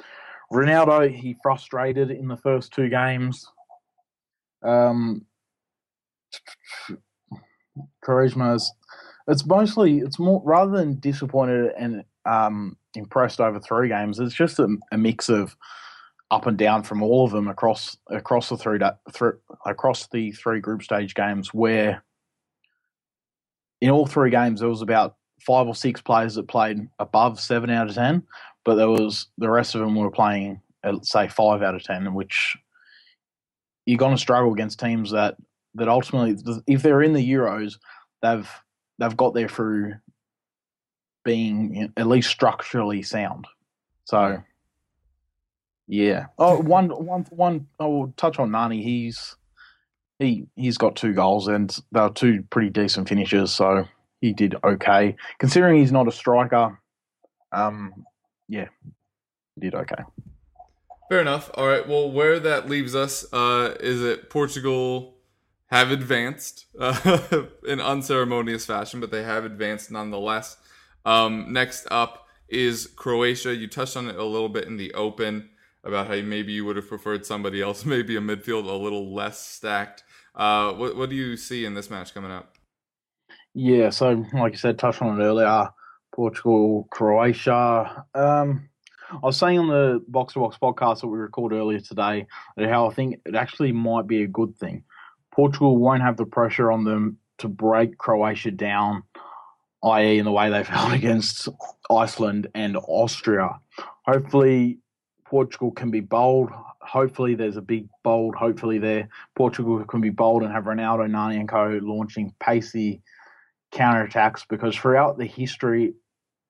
Ronaldo, 0.51 1.13
he 1.13 1.35
frustrated 1.41 2.11
in 2.11 2.27
the 2.27 2.37
first 2.37 2.73
two 2.73 2.89
games. 2.89 3.45
Um, 4.63 5.25
Quaresma's, 8.03 8.71
it's 9.27 9.45
mostly, 9.45 9.99
it's 9.99 10.19
more, 10.19 10.41
rather 10.45 10.71
than 10.71 10.99
disappointed 10.99 11.71
and 11.77 12.03
um, 12.25 12.77
impressed 12.95 13.39
over 13.39 13.59
three 13.59 13.89
games, 13.89 14.19
it's 14.19 14.33
just 14.33 14.59
a, 14.59 14.67
a, 14.91 14.97
mix 14.97 15.29
of 15.29 15.55
up 16.31 16.47
and 16.47 16.57
down 16.57 16.83
from 16.83 17.03
all 17.03 17.25
of 17.25 17.31
them 17.31 17.47
across 17.47 17.97
across 18.09 18.49
the 18.49 18.57
three, 18.57 18.79
th- 18.79 19.33
across 19.65 20.07
the 20.07 20.31
three 20.31 20.59
group 20.59 20.81
stage 20.81 21.13
games 21.13 21.53
where 21.53 22.03
in 23.81 23.91
all 23.91 24.07
three 24.07 24.31
games 24.31 24.59
there 24.59 24.69
was 24.69 24.81
about 24.81 25.15
five 25.39 25.67
or 25.67 25.75
six 25.75 26.01
players 26.01 26.35
that 26.35 26.47
played 26.47 26.87
above 26.99 27.39
seven 27.39 27.69
out 27.69 27.89
of 27.89 27.95
ten, 27.95 28.23
but 28.63 28.75
there 28.75 28.89
was 28.89 29.27
the 29.37 29.49
rest 29.49 29.75
of 29.75 29.81
them 29.81 29.95
were 29.95 30.11
playing 30.11 30.61
at 30.83 31.05
say 31.05 31.27
five 31.27 31.61
out 31.61 31.75
of 31.75 31.83
ten, 31.83 32.13
which 32.13 32.57
you're 33.85 33.97
going 33.97 34.15
to 34.15 34.21
struggle 34.21 34.53
against 34.53 34.79
teams 34.79 35.11
that 35.11 35.35
that 35.75 35.89
ultimately, 35.89 36.61
if 36.67 36.81
they're 36.81 37.01
in 37.01 37.13
the 37.13 37.31
Euros, 37.31 37.77
they've 38.21 38.49
they've 38.97 39.17
got 39.17 39.33
there 39.33 39.49
through 39.49 39.95
being 41.23 41.91
at 41.97 42.07
least 42.07 42.29
structurally 42.29 43.01
sound. 43.01 43.47
So, 44.05 44.41
yeah. 45.87 46.27
Oh, 46.37 46.61
one, 46.61 46.89
one, 46.89 47.25
one. 47.31 47.67
I 47.79 47.85
will 47.85 48.13
touch 48.15 48.39
on 48.39 48.51
Nani. 48.51 48.81
He's 48.81 49.35
he 50.19 50.47
he's 50.55 50.77
got 50.77 50.95
two 50.95 51.13
goals 51.13 51.47
and 51.47 51.75
they're 51.91 52.09
two 52.09 52.43
pretty 52.49 52.69
decent 52.69 53.09
finishes. 53.09 53.51
So 53.51 53.85
he 54.21 54.33
did 54.33 54.55
okay 54.63 55.15
considering 55.39 55.79
he's 55.79 55.91
not 55.91 56.07
a 56.07 56.11
striker. 56.11 56.79
Um, 57.51 58.05
yeah, 58.47 58.67
he 59.55 59.61
did 59.61 59.75
okay. 59.75 60.03
Fair 61.09 61.21
enough. 61.21 61.51
All 61.53 61.67
right. 61.67 61.87
Well, 61.87 62.11
where 62.11 62.39
that 62.39 62.67
leaves 62.67 62.95
us 62.95 63.31
uh, 63.31 63.75
is 63.79 64.01
it 64.01 64.29
Portugal 64.29 65.15
have 65.67 65.91
advanced 65.91 66.65
uh, 66.79 67.43
in 67.67 67.79
unceremonious 67.79 68.65
fashion, 68.65 68.99
but 68.99 69.11
they 69.11 69.23
have 69.23 69.45
advanced 69.45 69.91
nonetheless. 69.91 70.57
Um, 71.05 71.53
next 71.53 71.87
up 71.91 72.27
is 72.47 72.87
Croatia. 72.95 73.55
You 73.55 73.67
touched 73.67 73.97
on 73.97 74.07
it 74.07 74.15
a 74.15 74.23
little 74.23 74.49
bit 74.49 74.65
in 74.65 74.77
the 74.77 74.93
open 74.93 75.49
about 75.83 76.07
how 76.07 76.15
maybe 76.21 76.51
you 76.51 76.65
would 76.65 76.75
have 76.75 76.87
preferred 76.87 77.25
somebody 77.25 77.61
else, 77.61 77.85
maybe 77.85 78.15
a 78.15 78.21
midfield 78.21 78.67
a 78.67 78.73
little 78.73 79.13
less 79.13 79.39
stacked. 79.39 80.03
Uh, 80.33 80.73
what, 80.73 80.97
what 80.97 81.09
do 81.09 81.15
you 81.15 81.37
see 81.37 81.65
in 81.65 81.75
this 81.75 81.89
match 81.89 82.13
coming 82.13 82.31
up? 82.31 82.54
Yeah, 83.57 83.89
so 83.89 84.25
like 84.33 84.51
you 84.51 84.57
said, 84.57 84.77
touched 84.77 85.01
on 85.01 85.19
it 85.19 85.23
earlier. 85.23 85.69
Portugal, 86.13 86.87
Croatia. 86.91 88.05
Um, 88.13 88.69
I 89.09 89.25
was 89.25 89.37
saying 89.37 89.59
on 89.59 89.69
the 89.69 90.03
Box 90.09 90.33
to 90.33 90.39
Box 90.39 90.57
podcast 90.61 91.01
that 91.01 91.07
we 91.07 91.17
recorded 91.17 91.55
earlier 91.55 91.79
today 91.79 92.27
that 92.57 92.67
how 92.67 92.89
I 92.89 92.93
think 92.93 93.21
it 93.25 93.33
actually 93.33 93.71
might 93.71 94.07
be 94.07 94.23
a 94.23 94.27
good 94.27 94.57
thing. 94.57 94.83
Portugal 95.31 95.77
won't 95.77 96.01
have 96.01 96.17
the 96.17 96.25
pressure 96.25 96.69
on 96.69 96.83
them 96.83 97.17
to 97.37 97.47
break 97.47 97.97
Croatia 97.97 98.51
down, 98.51 99.03
i.e., 99.83 100.19
in 100.19 100.25
the 100.25 100.31
way 100.33 100.49
they 100.49 100.65
felt 100.65 100.91
against 100.93 101.47
Iceland 101.89 102.47
and 102.55 102.75
Austria. 102.75 103.51
Hopefully, 104.05 104.79
Portugal 105.25 105.71
can 105.71 105.91
be 105.91 106.01
bold. 106.01 106.49
Hopefully, 106.81 107.35
there's 107.35 107.57
a 107.57 107.61
big 107.61 107.87
bold. 108.03 108.35
Hopefully, 108.35 108.79
there 108.79 109.07
Portugal 109.33 109.81
can 109.85 110.01
be 110.01 110.09
bold 110.09 110.43
and 110.43 110.51
have 110.51 110.65
Ronaldo, 110.65 111.09
Nani, 111.09 111.37
and 111.37 111.47
Co. 111.47 111.79
launching 111.81 112.33
pacey 112.41 113.01
counterattacks 113.75 114.43
because 114.49 114.75
throughout 114.75 115.17
the 115.17 115.25
history 115.25 115.93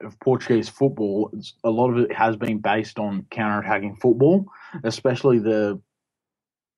of 0.01 0.19
Portuguese 0.19 0.69
football, 0.69 1.31
a 1.63 1.69
lot 1.69 1.89
of 1.89 1.97
it 1.97 2.13
has 2.13 2.35
been 2.35 2.59
based 2.59 2.99
on 2.99 3.25
counter-attacking 3.31 3.97
football, 3.97 4.45
especially 4.83 5.39
the 5.39 5.81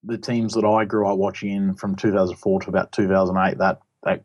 the 0.03 0.17
teams 0.17 0.53
that 0.53 0.63
I 0.65 0.85
grew 0.85 1.07
up 1.07 1.17
watching 1.17 1.73
from 1.75 1.95
2004 1.95 2.61
to 2.61 2.69
about 2.69 2.91
2008. 2.91 3.57
That 3.57 3.79
that 4.03 4.23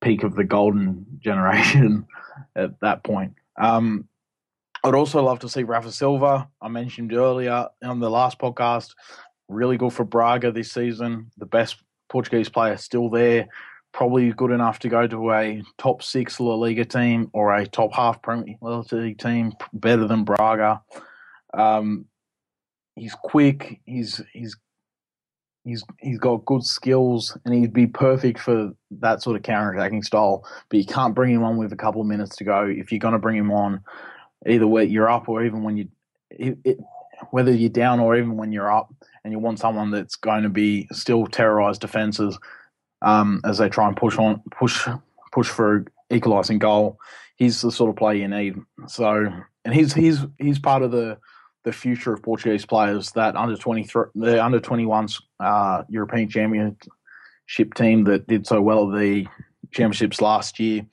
peak 0.00 0.22
of 0.22 0.34
the 0.34 0.44
golden 0.44 1.06
generation 1.18 2.06
at 2.54 2.78
that 2.80 3.02
point. 3.02 3.34
Um, 3.58 4.08
I'd 4.84 4.94
also 4.94 5.22
love 5.22 5.40
to 5.40 5.48
see 5.48 5.62
Rafa 5.62 5.90
Silva. 5.90 6.48
I 6.60 6.68
mentioned 6.68 7.12
earlier 7.12 7.68
on 7.82 8.00
the 8.00 8.10
last 8.10 8.38
podcast, 8.38 8.94
really 9.48 9.78
good 9.78 9.92
for 9.92 10.04
Braga 10.04 10.52
this 10.52 10.70
season. 10.70 11.30
The 11.38 11.46
best 11.46 11.82
Portuguese 12.08 12.48
player 12.48 12.76
still 12.76 13.08
there 13.08 13.48
probably 13.96 14.30
good 14.32 14.50
enough 14.50 14.78
to 14.78 14.90
go 14.90 15.06
to 15.06 15.32
a 15.32 15.62
top 15.78 16.02
six 16.02 16.38
La 16.38 16.54
Liga 16.54 16.84
team 16.84 17.30
or 17.32 17.54
a 17.54 17.66
top 17.66 17.94
half 17.94 18.20
Premier 18.20 18.54
League 18.60 19.18
team, 19.18 19.54
better 19.72 20.06
than 20.06 20.22
Braga. 20.22 20.82
Um, 21.54 22.04
he's 22.94 23.14
quick. 23.14 23.80
He's 23.86 24.20
he's 24.34 24.54
he's 25.64 25.82
he's 25.98 26.18
got 26.18 26.44
good 26.44 26.62
skills, 26.62 27.38
and 27.46 27.54
he'd 27.54 27.72
be 27.72 27.86
perfect 27.86 28.38
for 28.38 28.72
that 28.90 29.22
sort 29.22 29.34
of 29.34 29.42
counter 29.42 29.72
attacking 29.72 30.02
style. 30.02 30.46
But 30.68 30.78
you 30.78 30.84
can't 30.84 31.14
bring 31.14 31.32
him 31.32 31.42
on 31.42 31.56
with 31.56 31.72
a 31.72 31.76
couple 31.76 32.02
of 32.02 32.06
minutes 32.06 32.36
to 32.36 32.44
go. 32.44 32.66
If 32.66 32.92
you're 32.92 32.98
going 32.98 33.12
to 33.12 33.18
bring 33.18 33.38
him 33.38 33.50
on, 33.50 33.82
either 34.46 34.66
when 34.66 34.90
you're 34.90 35.08
up 35.08 35.26
or 35.26 35.42
even 35.42 35.62
when 35.62 35.78
you, 35.78 35.88
it, 36.28 36.58
it, 36.64 36.78
whether 37.30 37.50
you're 37.50 37.70
down 37.70 38.00
or 38.00 38.14
even 38.14 38.36
when 38.36 38.52
you're 38.52 38.70
up, 38.70 38.92
and 39.24 39.32
you 39.32 39.38
want 39.38 39.58
someone 39.58 39.90
that's 39.90 40.16
going 40.16 40.42
to 40.42 40.50
be 40.50 40.86
still 40.92 41.26
terrorize 41.26 41.78
defenses 41.78 42.38
um, 43.02 43.40
as 43.44 43.58
they 43.58 43.68
try 43.68 43.86
and 43.86 43.96
push 43.96 44.18
on, 44.18 44.42
push, 44.50 44.88
push 45.32 45.48
for 45.48 45.84
equalising 46.10 46.58
goal. 46.58 46.98
He's 47.36 47.60
the 47.60 47.70
sort 47.70 47.90
of 47.90 47.96
player 47.96 48.16
you 48.16 48.28
need. 48.28 48.56
So, 48.86 49.30
and 49.64 49.74
he's 49.74 49.92
he's 49.92 50.20
he's 50.38 50.58
part 50.58 50.82
of 50.82 50.90
the 50.90 51.18
the 51.64 51.72
future 51.72 52.14
of 52.14 52.22
Portuguese 52.22 52.64
players. 52.64 53.10
That 53.12 53.36
under 53.36 53.56
twenty 53.56 53.84
three, 53.84 54.06
the 54.14 54.42
under 54.42 54.60
twenty 54.60 54.86
ones 54.86 55.20
uh, 55.40 55.82
European 55.88 56.28
Championship 56.28 57.74
team 57.74 58.04
that 58.04 58.26
did 58.26 58.46
so 58.46 58.62
well 58.62 58.90
at 58.90 58.98
the 58.98 59.26
championships 59.72 60.20
last 60.20 60.58
year. 60.58 60.86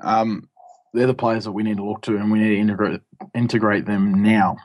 Um, 0.00 0.48
they're 0.94 1.06
the 1.06 1.14
players 1.14 1.44
that 1.44 1.52
we 1.52 1.64
need 1.64 1.78
to 1.78 1.84
look 1.84 2.02
to, 2.02 2.16
and 2.16 2.30
we 2.30 2.38
need 2.38 2.54
to 2.54 2.60
integrate 2.60 3.00
integrate 3.34 3.86
them 3.86 4.22
now. 4.22 4.56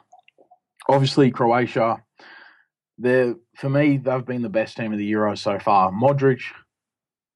Obviously, 0.87 1.31
Croatia 1.31 2.02
they're 2.97 3.35
for 3.57 3.69
me 3.69 3.97
they've 3.97 4.25
been 4.25 4.41
the 4.41 4.49
best 4.49 4.77
team 4.77 4.91
of 4.91 4.99
the 4.99 5.05
Euro 5.05 5.35
so 5.35 5.59
far. 5.59 5.91
Modric 5.91 6.41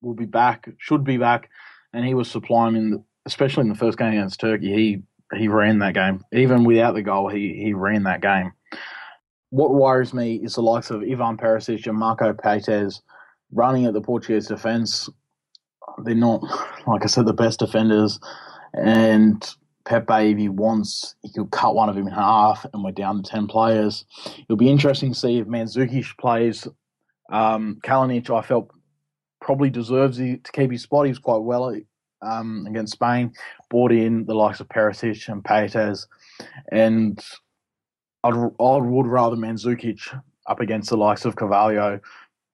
will 0.02 0.13
be 0.13 0.26
back, 0.26 0.70
should 0.78 1.04
be 1.04 1.17
back, 1.17 1.50
and 1.93 2.06
he 2.06 2.13
was 2.13 2.30
sublime 2.30 2.76
in 2.76 2.91
the, 2.91 3.04
especially 3.26 3.62
in 3.62 3.70
the 3.70 3.76
first 3.76 3.98
game 3.98 4.13
against 4.13 4.39
Turkey. 4.39 4.74
He 4.74 5.04
he 5.38 5.48
ran 5.48 5.80
that 5.80 5.93
game 5.93 6.24
even 6.32 6.63
without 6.63 6.93
the 6.93 7.02
goal. 7.02 7.30
He 7.30 7.54
he 7.62 7.74
ran 7.74 8.04
that 8.04 8.22
game. 8.22 8.54
What 9.50 9.74
worries 9.74 10.13
me 10.13 10.36
is 10.36 10.56
the 10.56 10.62
likes 10.62 10.91
of 10.91 11.02
Ivan 11.02 11.38
Perisic 11.38 11.88
and 11.88 11.98
Marko 11.98 12.34
Pjaca 12.34 13.00
running 13.52 13.86
at 13.86 13.93
the 13.93 14.02
Portuguese 14.02 14.48
defence. 14.48 15.10
They're 16.04 16.15
not, 16.15 16.43
like 16.86 17.04
I 17.04 17.08
said, 17.08 17.26
the 17.26 17.34
best 17.34 17.60
defenders, 17.60 18.20
and 18.74 19.41
Pepe, 19.88 20.32
if 20.32 20.38
he 20.38 20.50
wants, 20.50 21.15
he 21.21 21.32
could 21.32 21.50
cut 21.52 21.73
one 21.73 21.88
of 21.88 21.95
them 21.95 22.08
in 22.08 22.13
half, 22.13 22.65
and 22.73 22.84
we're 22.84 22.91
down 22.91 23.23
to 23.23 23.30
10 23.30 23.47
players. 23.47 24.06
It'll 24.26 24.58
be 24.58 24.69
interesting 24.69 25.13
to 25.13 25.19
see 25.19 25.38
if 25.39 25.47
Mandzukic 25.47 26.17
plays. 26.17 26.67
Um, 27.32 27.80
Kalinic, 27.84 28.30
I 28.30 28.41
felt, 28.41 28.69
probably 29.39 29.69
deserves 29.69 30.17
to 30.17 30.39
keep 30.52 30.71
his 30.71 30.84
spot. 30.84 31.06
He 31.06 31.12
was 31.12 31.19
quite 31.19 31.38
well 31.38 31.73
um, 32.21 32.65
against 32.67 32.93
Spain. 32.93 33.32
Brought 33.69 33.93
in 33.93 34.26
the 34.26 34.36
likes 34.36 34.60
of 34.60 34.67
Perisic 34.67 35.30
and 35.30 35.43
Pjaca, 35.43 36.06
and 36.71 37.23
I'd, 38.23 38.34
I 38.34 38.78
would 38.78 39.08
rather 39.08 39.38
Mandzukic 39.38 40.21
up 40.47 40.60
against 40.60 40.89
the 40.89 40.97
likes 40.97 41.23
of 41.23 41.38
Carvalho 41.38 42.02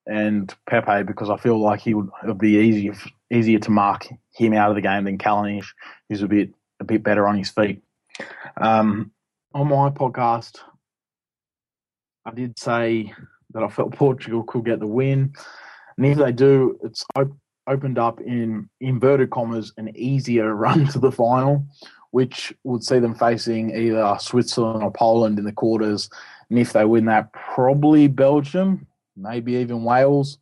and 0.06 0.54
Pepe 0.68 1.02
because 1.04 1.30
I 1.30 1.36
feel 1.36 1.60
like 1.60 1.80
he 1.80 1.94
would 1.94 2.10
it 2.22 2.26
would 2.28 2.38
be 2.38 2.58
easier 2.58 2.94
easier 3.32 3.58
to 3.58 3.70
mark 3.70 4.06
him 4.34 4.52
out 4.52 4.70
of 4.70 4.76
the 4.76 4.82
game 4.82 5.04
than 5.04 5.18
Kalinic, 5.18 5.64
who's 6.08 6.22
a 6.22 6.28
bit 6.28 6.50
a 6.84 6.92
bit 6.92 7.02
better 7.02 7.26
on 7.26 7.38
his 7.38 7.50
feet. 7.50 7.82
Um, 8.58 9.10
on 9.54 9.68
my 9.68 9.90
podcast, 9.90 10.58
I 12.26 12.30
did 12.30 12.58
say 12.58 13.12
that 13.52 13.62
I 13.62 13.68
felt 13.68 13.92
Portugal 13.96 14.44
could 14.44 14.64
get 14.64 14.80
the 14.80 14.86
win, 14.86 15.34
and 15.96 16.06
if 16.06 16.18
they 16.18 16.32
do, 16.32 16.78
it's 16.82 17.04
op- 17.16 17.36
opened 17.66 17.98
up 17.98 18.20
in 18.20 18.68
inverted 18.80 19.30
commas 19.30 19.72
an 19.78 19.96
easier 19.96 20.54
run 20.64 20.86
to 20.88 20.98
the 20.98 21.12
final, 21.12 21.64
which 22.10 22.52
would 22.64 22.84
see 22.84 22.98
them 22.98 23.14
facing 23.14 23.74
either 23.74 24.16
Switzerland 24.20 24.82
or 24.82 24.92
Poland 24.92 25.38
in 25.38 25.44
the 25.44 25.52
quarters. 25.52 26.10
And 26.50 26.58
if 26.58 26.72
they 26.72 26.84
win 26.84 27.06
that, 27.06 27.32
probably 27.32 28.06
Belgium, 28.06 28.86
maybe 29.16 29.54
even 29.54 29.82
Wales. 29.82 30.38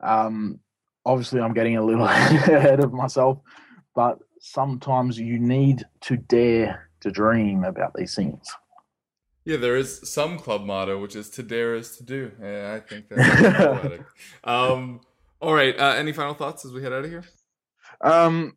Um, 0.00 0.58
obviously, 1.06 1.40
I'm 1.40 1.54
getting 1.54 1.76
a 1.76 1.84
little 1.84 2.04
ahead 2.06 2.80
of 2.80 2.92
myself, 2.92 3.38
but 3.94 4.18
sometimes 4.42 5.18
you 5.18 5.38
need 5.38 5.84
to 6.00 6.16
dare 6.16 6.90
to 7.00 7.10
dream 7.10 7.64
about 7.64 7.94
these 7.94 8.14
things. 8.14 8.52
Yeah, 9.44 9.56
there 9.56 9.76
is 9.76 10.00
some 10.08 10.38
club 10.38 10.64
motto 10.64 11.00
which 11.00 11.16
is 11.16 11.30
"to 11.30 11.42
dare 11.42 11.74
is 11.74 11.96
to 11.96 12.04
do." 12.04 12.30
Yeah, 12.40 12.76
I 12.76 12.80
think 12.86 13.08
that's 13.08 13.56
poetic. 13.56 14.02
Um, 14.44 15.00
all 15.40 15.54
right. 15.54 15.78
Uh, 15.78 15.94
any 15.96 16.12
final 16.12 16.34
thoughts 16.34 16.64
as 16.64 16.72
we 16.72 16.82
head 16.82 16.92
out 16.92 17.04
of 17.04 17.10
here? 17.10 17.24
Um, 18.00 18.56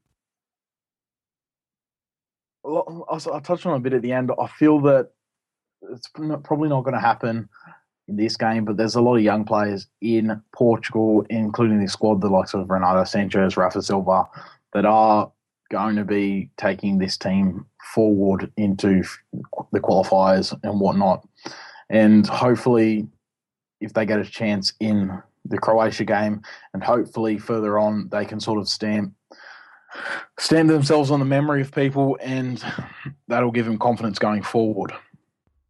I 2.65 3.19
I 3.33 3.39
touched 3.39 3.65
on 3.65 3.75
a 3.75 3.79
bit 3.79 3.93
at 3.93 4.01
the 4.01 4.11
end. 4.11 4.31
I 4.39 4.47
feel 4.47 4.79
that 4.81 5.11
it's 5.91 6.07
probably 6.07 6.69
not 6.69 6.83
going 6.83 6.93
to 6.93 6.99
happen 6.99 7.47
in 8.07 8.15
this 8.15 8.37
game, 8.37 8.65
but 8.65 8.77
there's 8.77 8.95
a 8.95 9.01
lot 9.01 9.15
of 9.15 9.23
young 9.23 9.45
players 9.45 9.87
in 10.01 10.39
Portugal, 10.53 11.25
including 11.29 11.79
the 11.79 11.87
squad, 11.87 12.21
the 12.21 12.29
likes 12.29 12.53
of 12.53 12.69
Renato 12.69 13.01
Sanches, 13.01 13.57
Rafa 13.57 13.81
Silva, 13.81 14.25
that 14.73 14.85
are 14.85 15.31
going 15.69 15.95
to 15.95 16.05
be 16.05 16.49
taking 16.57 16.97
this 16.97 17.17
team 17.17 17.65
forward 17.93 18.51
into 18.57 19.03
the 19.71 19.79
qualifiers 19.79 20.57
and 20.63 20.79
whatnot. 20.79 21.27
And 21.89 22.25
hopefully, 22.27 23.07
if 23.81 23.93
they 23.93 24.05
get 24.05 24.19
a 24.19 24.25
chance 24.25 24.73
in 24.79 25.21
the 25.45 25.57
Croatia 25.57 26.05
game, 26.05 26.41
and 26.73 26.83
hopefully 26.83 27.37
further 27.37 27.77
on, 27.77 28.09
they 28.09 28.25
can 28.25 28.39
sort 28.39 28.59
of 28.59 28.67
stamp 28.67 29.13
stamp 30.39 30.69
themselves 30.69 31.09
on 31.09 31.19
the 31.19 31.25
memory 31.25 31.61
of 31.61 31.71
people, 31.71 32.17
and 32.21 32.63
that'll 33.27 33.51
give 33.51 33.65
them 33.65 33.77
confidence 33.77 34.19
going 34.19 34.43
forward. 34.43 34.91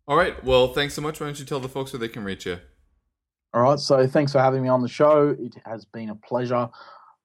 All 0.08 0.18
right. 0.18 0.42
Well, 0.44 0.74
thanks 0.74 0.94
so 0.94 1.02
much. 1.02 1.20
Why 1.20 1.28
don't 1.28 1.40
you 1.40 1.46
tell 1.46 1.60
the 1.60 1.70
folks 1.70 1.94
where 1.94 2.00
they 2.00 2.08
can 2.08 2.24
reach 2.24 2.46
you? 2.46 2.60
All 3.56 3.62
right, 3.62 3.80
so 3.80 4.06
thanks 4.06 4.34
for 4.34 4.40
having 4.40 4.62
me 4.62 4.68
on 4.68 4.82
the 4.82 4.90
show. 4.90 5.30
It 5.40 5.56
has 5.66 5.86
been 5.86 6.10
a 6.10 6.16
pleasure. 6.16 6.70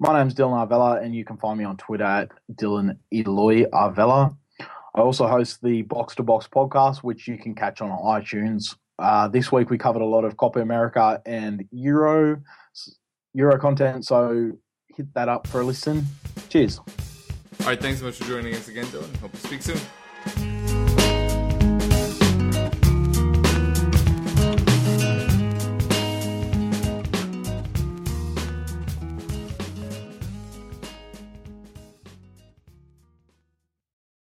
My 0.02 0.18
name's 0.18 0.34
Dylan 0.34 0.66
Arvela, 0.66 1.04
and 1.04 1.14
you 1.14 1.26
can 1.26 1.36
find 1.36 1.58
me 1.58 1.64
on 1.66 1.76
Twitter 1.76 2.04
at 2.04 2.30
Dylan 2.50 2.96
Eloi 3.12 3.66
Arvela. 3.66 4.34
I 4.94 5.00
also 5.00 5.26
host 5.26 5.62
the 5.62 5.82
Box 5.82 6.14
to 6.14 6.22
Box 6.22 6.48
podcast, 6.48 7.00
which 7.00 7.28
you 7.28 7.36
can 7.36 7.54
catch 7.54 7.82
on 7.82 7.90
iTunes. 7.90 8.76
Uh, 8.98 9.28
this 9.28 9.52
week 9.52 9.68
we 9.68 9.76
covered 9.76 10.00
a 10.00 10.06
lot 10.06 10.24
of 10.24 10.38
Copa 10.38 10.60
America 10.60 11.20
and 11.26 11.66
Euro 11.72 12.40
Euro 13.34 13.58
content, 13.58 14.06
so 14.06 14.52
hit 14.96 15.12
that 15.12 15.28
up 15.28 15.46
for 15.46 15.60
a 15.60 15.64
listen. 15.64 16.06
Cheers. 16.48 16.78
All 16.78 17.66
right. 17.66 17.78
Thanks 17.78 18.00
so 18.00 18.06
much 18.06 18.16
for 18.16 18.24
joining 18.24 18.54
us 18.54 18.68
again, 18.68 18.86
Dylan. 18.86 19.14
Hope 19.18 19.32
to 19.32 19.36
speak 19.36 19.60
soon. 19.60 20.49